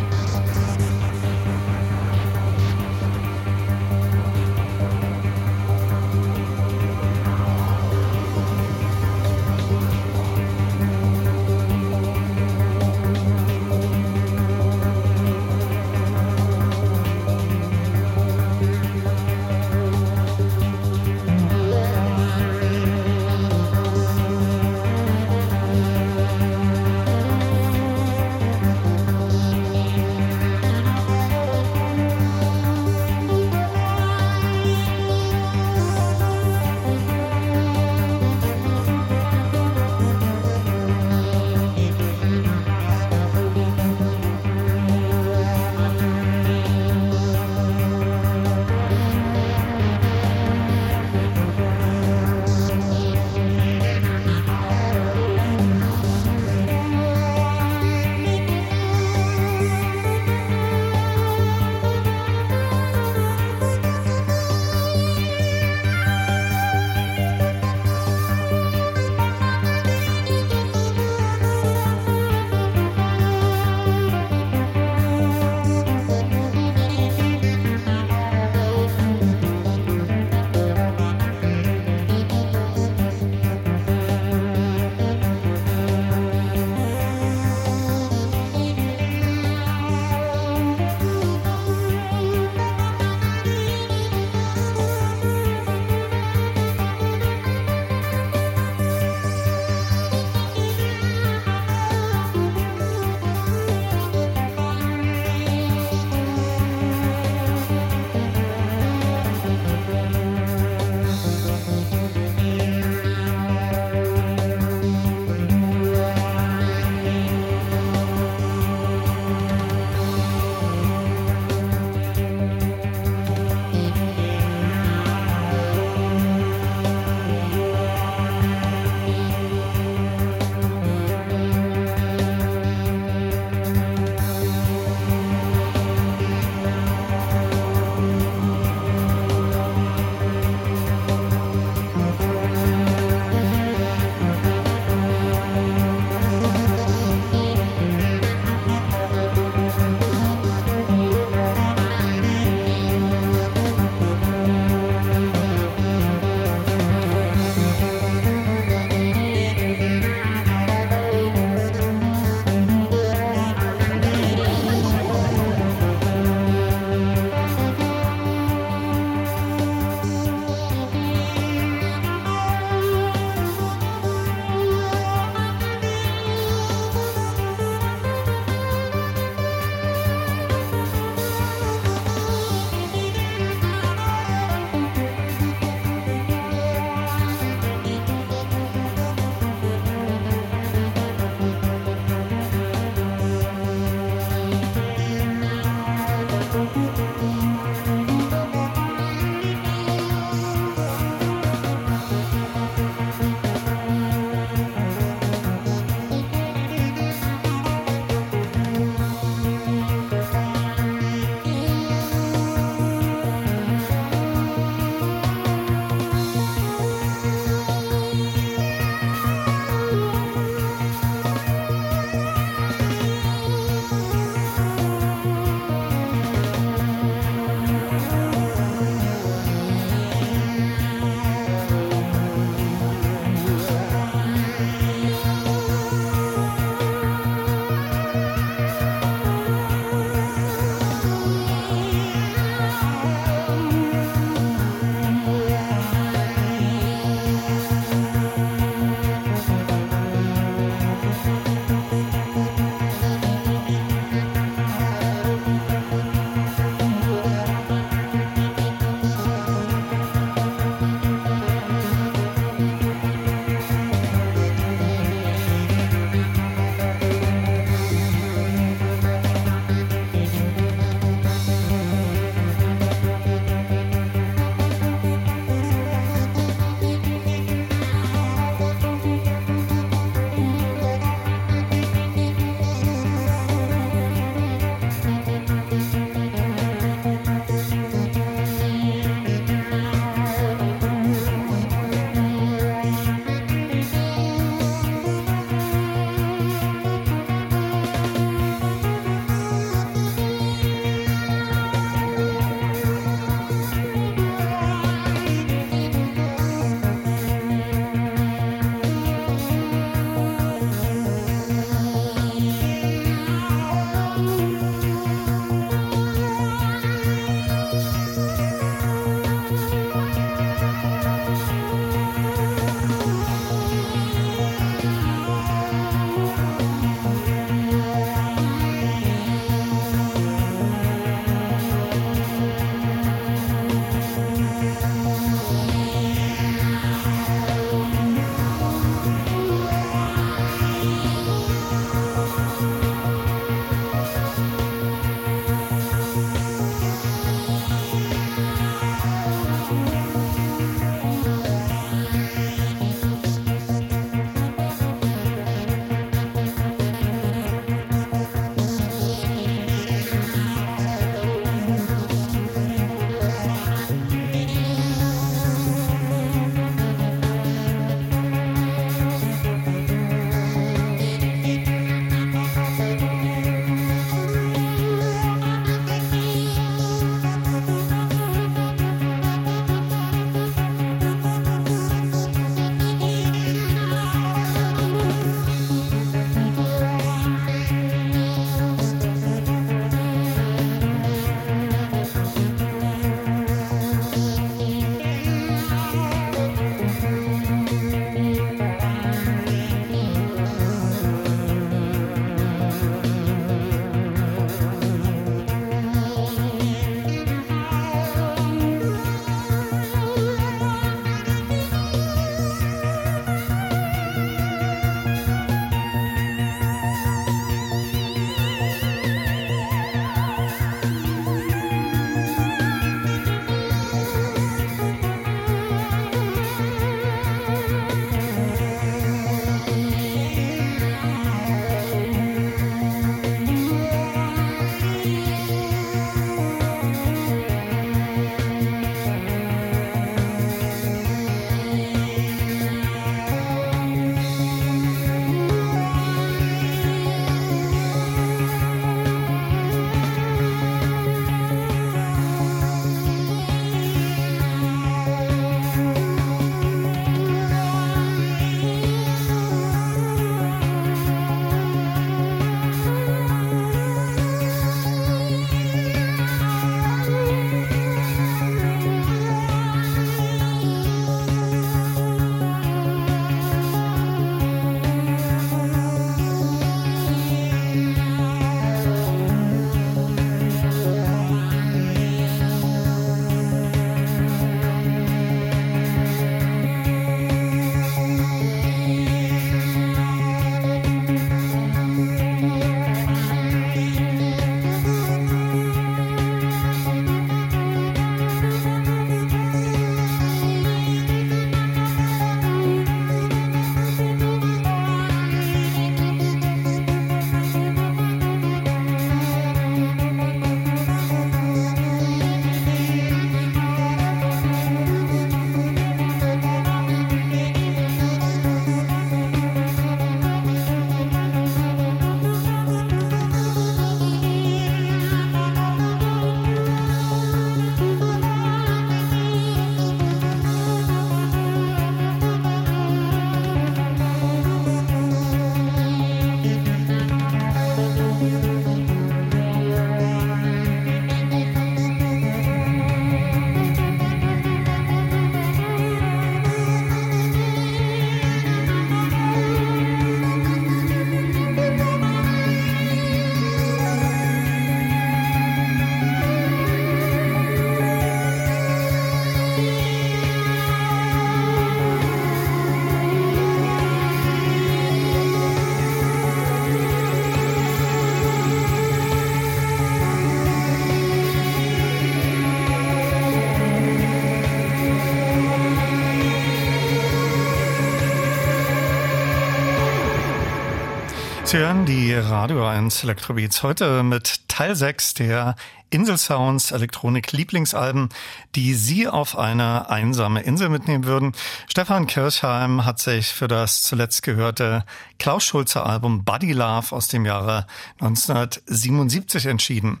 Sie 581.52 581.58
hören 581.58 581.84
die 581.84 582.14
Radio 582.14 582.66
1 582.66 583.04
Electrobeats 583.04 583.62
heute 583.62 584.02
mit 584.02 584.48
Teil 584.48 584.74
6 584.74 585.12
der 585.12 585.54
Insel 585.90 586.16
Sounds 586.16 586.70
Elektronik 586.70 587.32
Lieblingsalben, 587.32 588.08
die 588.54 588.72
Sie 588.72 589.06
auf 589.06 589.36
eine 589.36 589.90
einsame 589.90 590.40
Insel 590.44 590.70
mitnehmen 590.70 591.04
würden. 591.04 591.32
Stefan 591.68 592.06
Kirchheim 592.06 592.86
hat 592.86 593.00
sich 593.00 593.34
für 593.34 593.48
das 593.48 593.82
zuletzt 593.82 594.22
gehörte 594.22 594.86
Klaus 595.18 595.44
Schulze 595.44 595.84
Album 595.84 596.24
Buddy 596.24 596.52
Love 596.52 596.96
aus 596.96 597.08
dem 597.08 597.26
Jahre 597.26 597.66
1977 598.00 599.44
entschieden. 599.44 600.00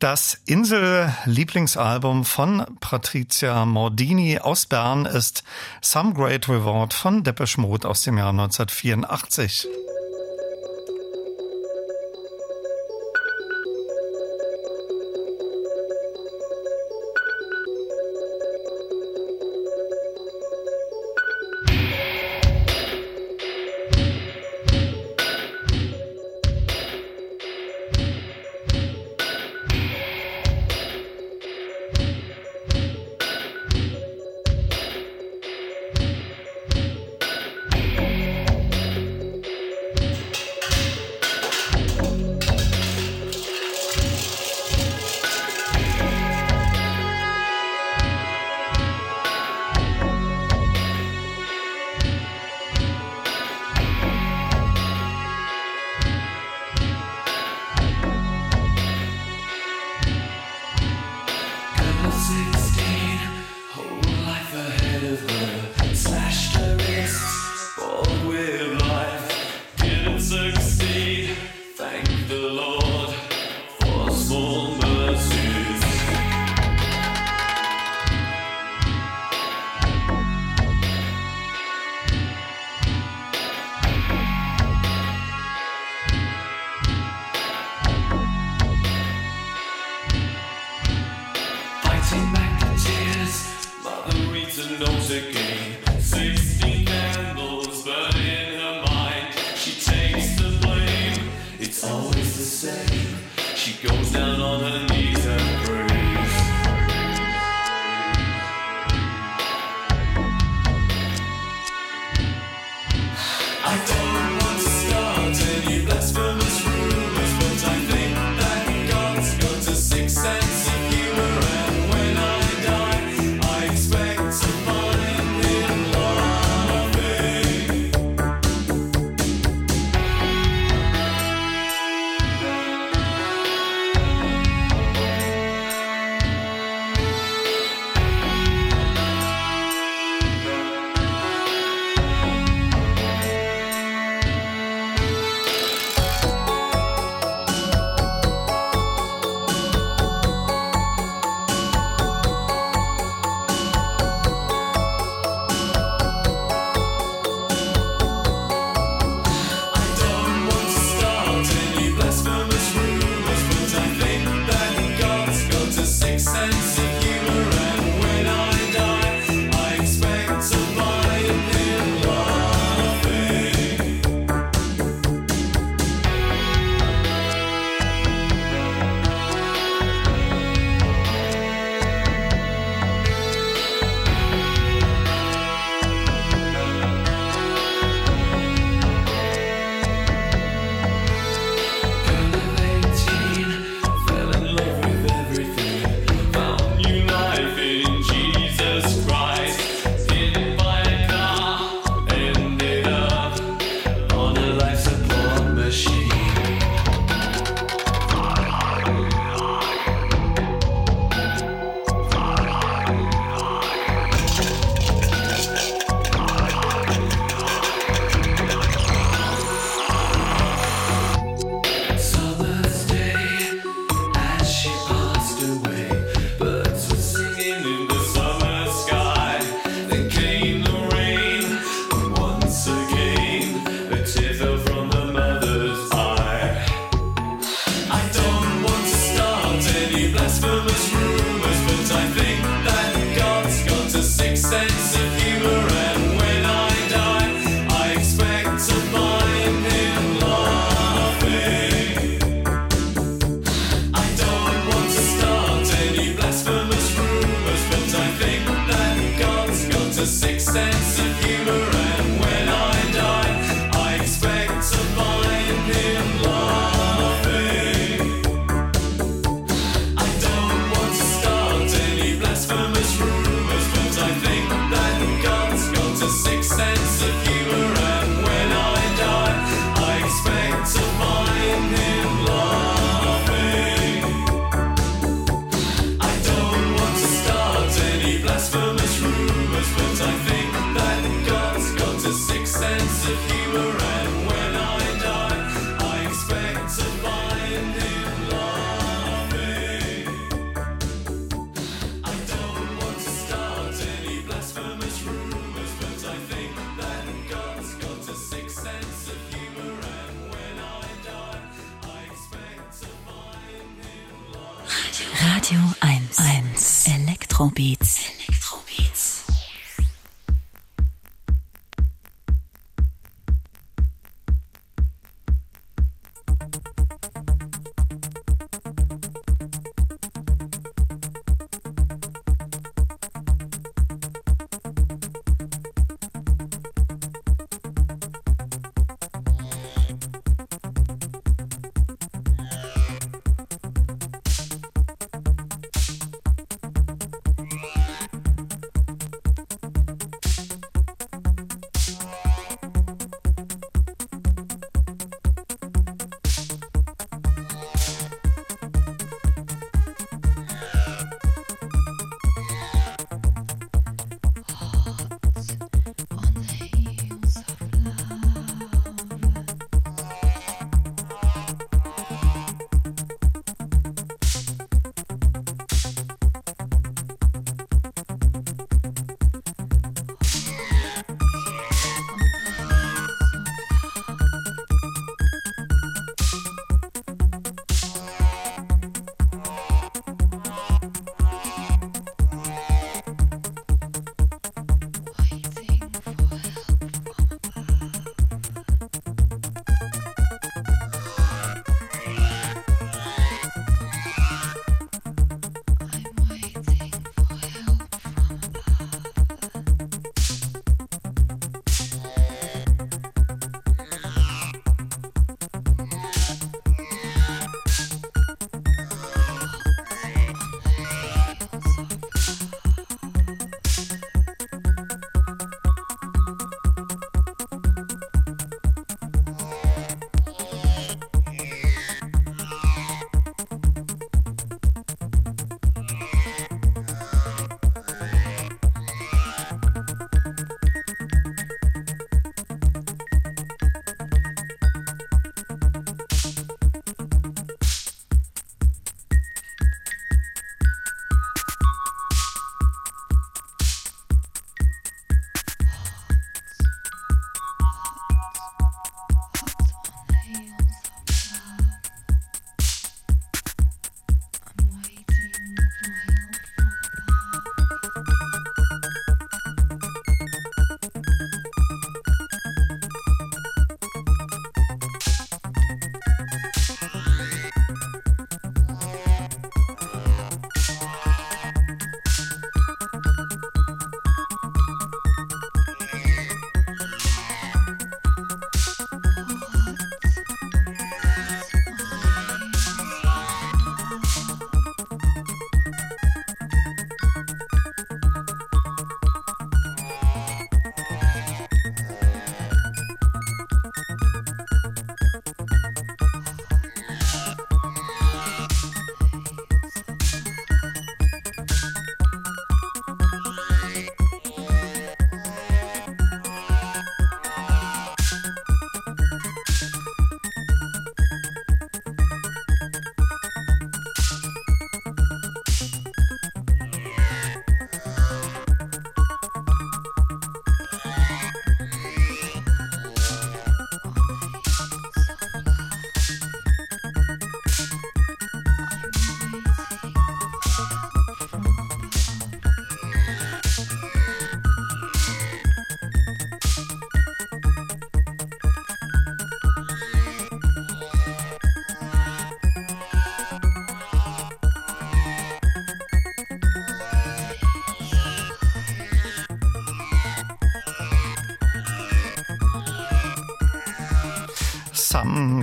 Das 0.00 0.38
Insel 0.44 1.14
Lieblingsalbum 1.24 2.26
von 2.26 2.66
Patricia 2.80 3.64
Mordini 3.64 4.38
aus 4.38 4.66
Bern 4.66 5.06
ist 5.06 5.44
Some 5.80 6.12
Great 6.12 6.46
Reward 6.50 6.92
von 6.92 7.24
Depeche 7.24 7.58
Mode 7.58 7.88
aus 7.88 8.02
dem 8.02 8.18
Jahr 8.18 8.32
1984. 8.32 9.66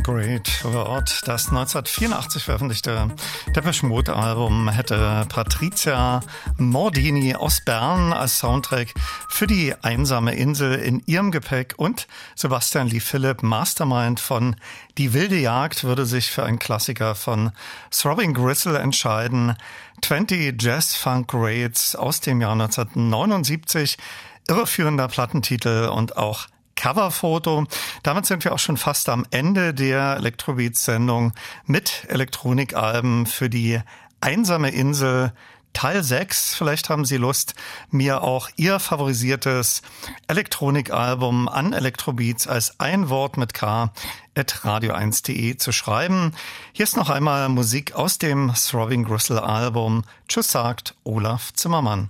Great 0.08 0.64
Word. 0.64 1.28
Das 1.28 1.50
1984 1.50 2.42
veröffentlichte 2.42 3.10
Depeche 3.54 3.86
Mode 3.86 4.16
Album 4.16 4.70
hätte 4.70 5.26
Patricia 5.28 6.22
Mordini 6.58 7.36
aus 7.36 7.60
Bern 7.60 8.14
als 8.14 8.40
Soundtrack 8.40 8.94
für 9.28 9.48
die 9.48 9.76
einsame 9.82 10.34
Insel 10.36 10.76
in 10.76 11.04
ihrem 11.08 11.32
Gepäck 11.32 11.74
und 11.76 12.08
Sebastian 12.38 12.88
Lee 12.88 13.02
Philipp 13.02 13.44
Mastermind 13.44 14.22
von 14.22 14.56
Die 14.98 15.12
wilde 15.12 15.36
Jagd 15.36 15.84
würde 15.84 16.06
sich 16.06 16.32
für 16.32 16.46
einen 16.46 16.58
Klassiker 16.58 17.14
von 17.14 17.52
Throbbing 17.92 18.34
Gristle 18.34 18.80
entscheiden. 18.80 19.58
20 20.02 20.56
Jazz 20.58 20.96
Funk 20.96 21.28
Grades 21.28 21.98
aus 21.98 22.22
dem 22.22 22.40
Jahr 22.40 22.54
1979. 22.54 23.98
Irreführender 24.48 25.10
Plattentitel 25.10 25.90
und 25.90 26.16
auch 26.16 26.48
Coverfoto. 26.78 27.66
Damit 28.04 28.26
sind 28.26 28.46
wir 28.46 28.54
auch 28.54 28.60
schon 28.60 28.78
fast 28.78 29.10
am 29.10 29.26
Ende 29.32 29.74
der 29.74 30.16
Electrobeats-Sendung 30.16 31.34
mit 31.66 32.06
Elektronikalben 32.08 33.26
für 33.26 33.50
die 33.50 33.82
einsame 34.22 34.70
Insel 34.70 35.34
Teil 35.78 36.04
6. 36.04 36.56
Vielleicht 36.56 36.90
haben 36.90 37.06
Sie 37.06 37.18
Lust, 37.18 37.54
mir 37.92 38.24
auch 38.24 38.50
Ihr 38.56 38.80
favorisiertes 38.80 39.84
Elektronikalbum 40.28 41.48
an 41.48 41.74
Electrobeats 41.74 42.48
als 42.48 42.80
ein 42.80 43.10
Wort 43.10 43.38
mit 43.38 43.54
K 43.54 43.92
at 44.36 44.62
radio1.de 44.64 45.58
zu 45.58 45.72
schreiben. 45.72 46.34
Hier 46.74 46.84
ist 46.84 46.98
noch 46.98 47.12
einmal 47.12 47.50
Musik 47.50 47.94
aus 47.94 48.18
dem 48.18 48.52
Throbbing 48.56 49.04
Gristle 49.04 49.44
Album. 49.44 50.04
Tschüss 50.28 50.52
sagt 50.52 50.96
Olaf 51.04 51.54
Zimmermann. 51.54 52.10